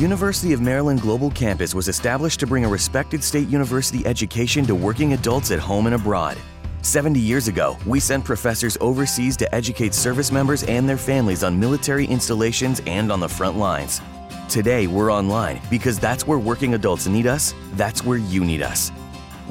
[0.00, 4.74] University of Maryland Global Campus was established to bring a respected state university education to
[4.76, 6.38] working adults at home and abroad.
[6.82, 11.58] 70 years ago, we sent professors overseas to educate service members and their families on
[11.58, 14.00] military installations and on the front lines.
[14.48, 18.92] Today, we're online because that's where working adults need us, that's where you need us.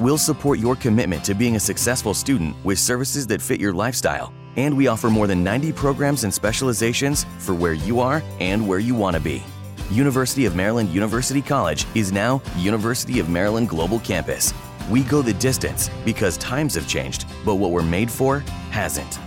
[0.02, 4.34] We'll support your commitment to being a successful student with services that fit your lifestyle,
[4.56, 8.80] and we offer more than 90 programs and specializations for where you are and where
[8.80, 9.44] you want to be.
[9.92, 14.52] University of Maryland University College is now University of Maryland Global Campus.
[14.90, 18.40] We go the distance because times have changed, but what we're made for
[18.70, 19.20] hasn't.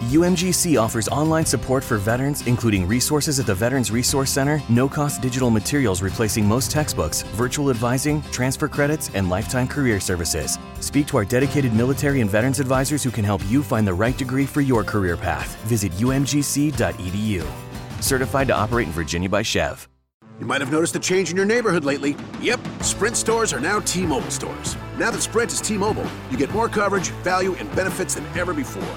[0.00, 5.20] UMGC offers online support for veterans, including resources at the Veterans Resource Center, no cost
[5.20, 10.58] digital materials replacing most textbooks, virtual advising, transfer credits, and lifetime career services.
[10.80, 14.16] Speak to our dedicated military and veterans advisors who can help you find the right
[14.16, 15.54] degree for your career path.
[15.64, 17.46] Visit umgc.edu.
[18.00, 19.86] Certified to operate in Virginia by SCHEV.
[20.40, 22.16] You might have noticed a change in your neighborhood lately.
[22.40, 24.78] Yep, Sprint stores are now T Mobile stores.
[24.96, 28.54] Now that Sprint is T Mobile, you get more coverage, value, and benefits than ever
[28.54, 28.96] before.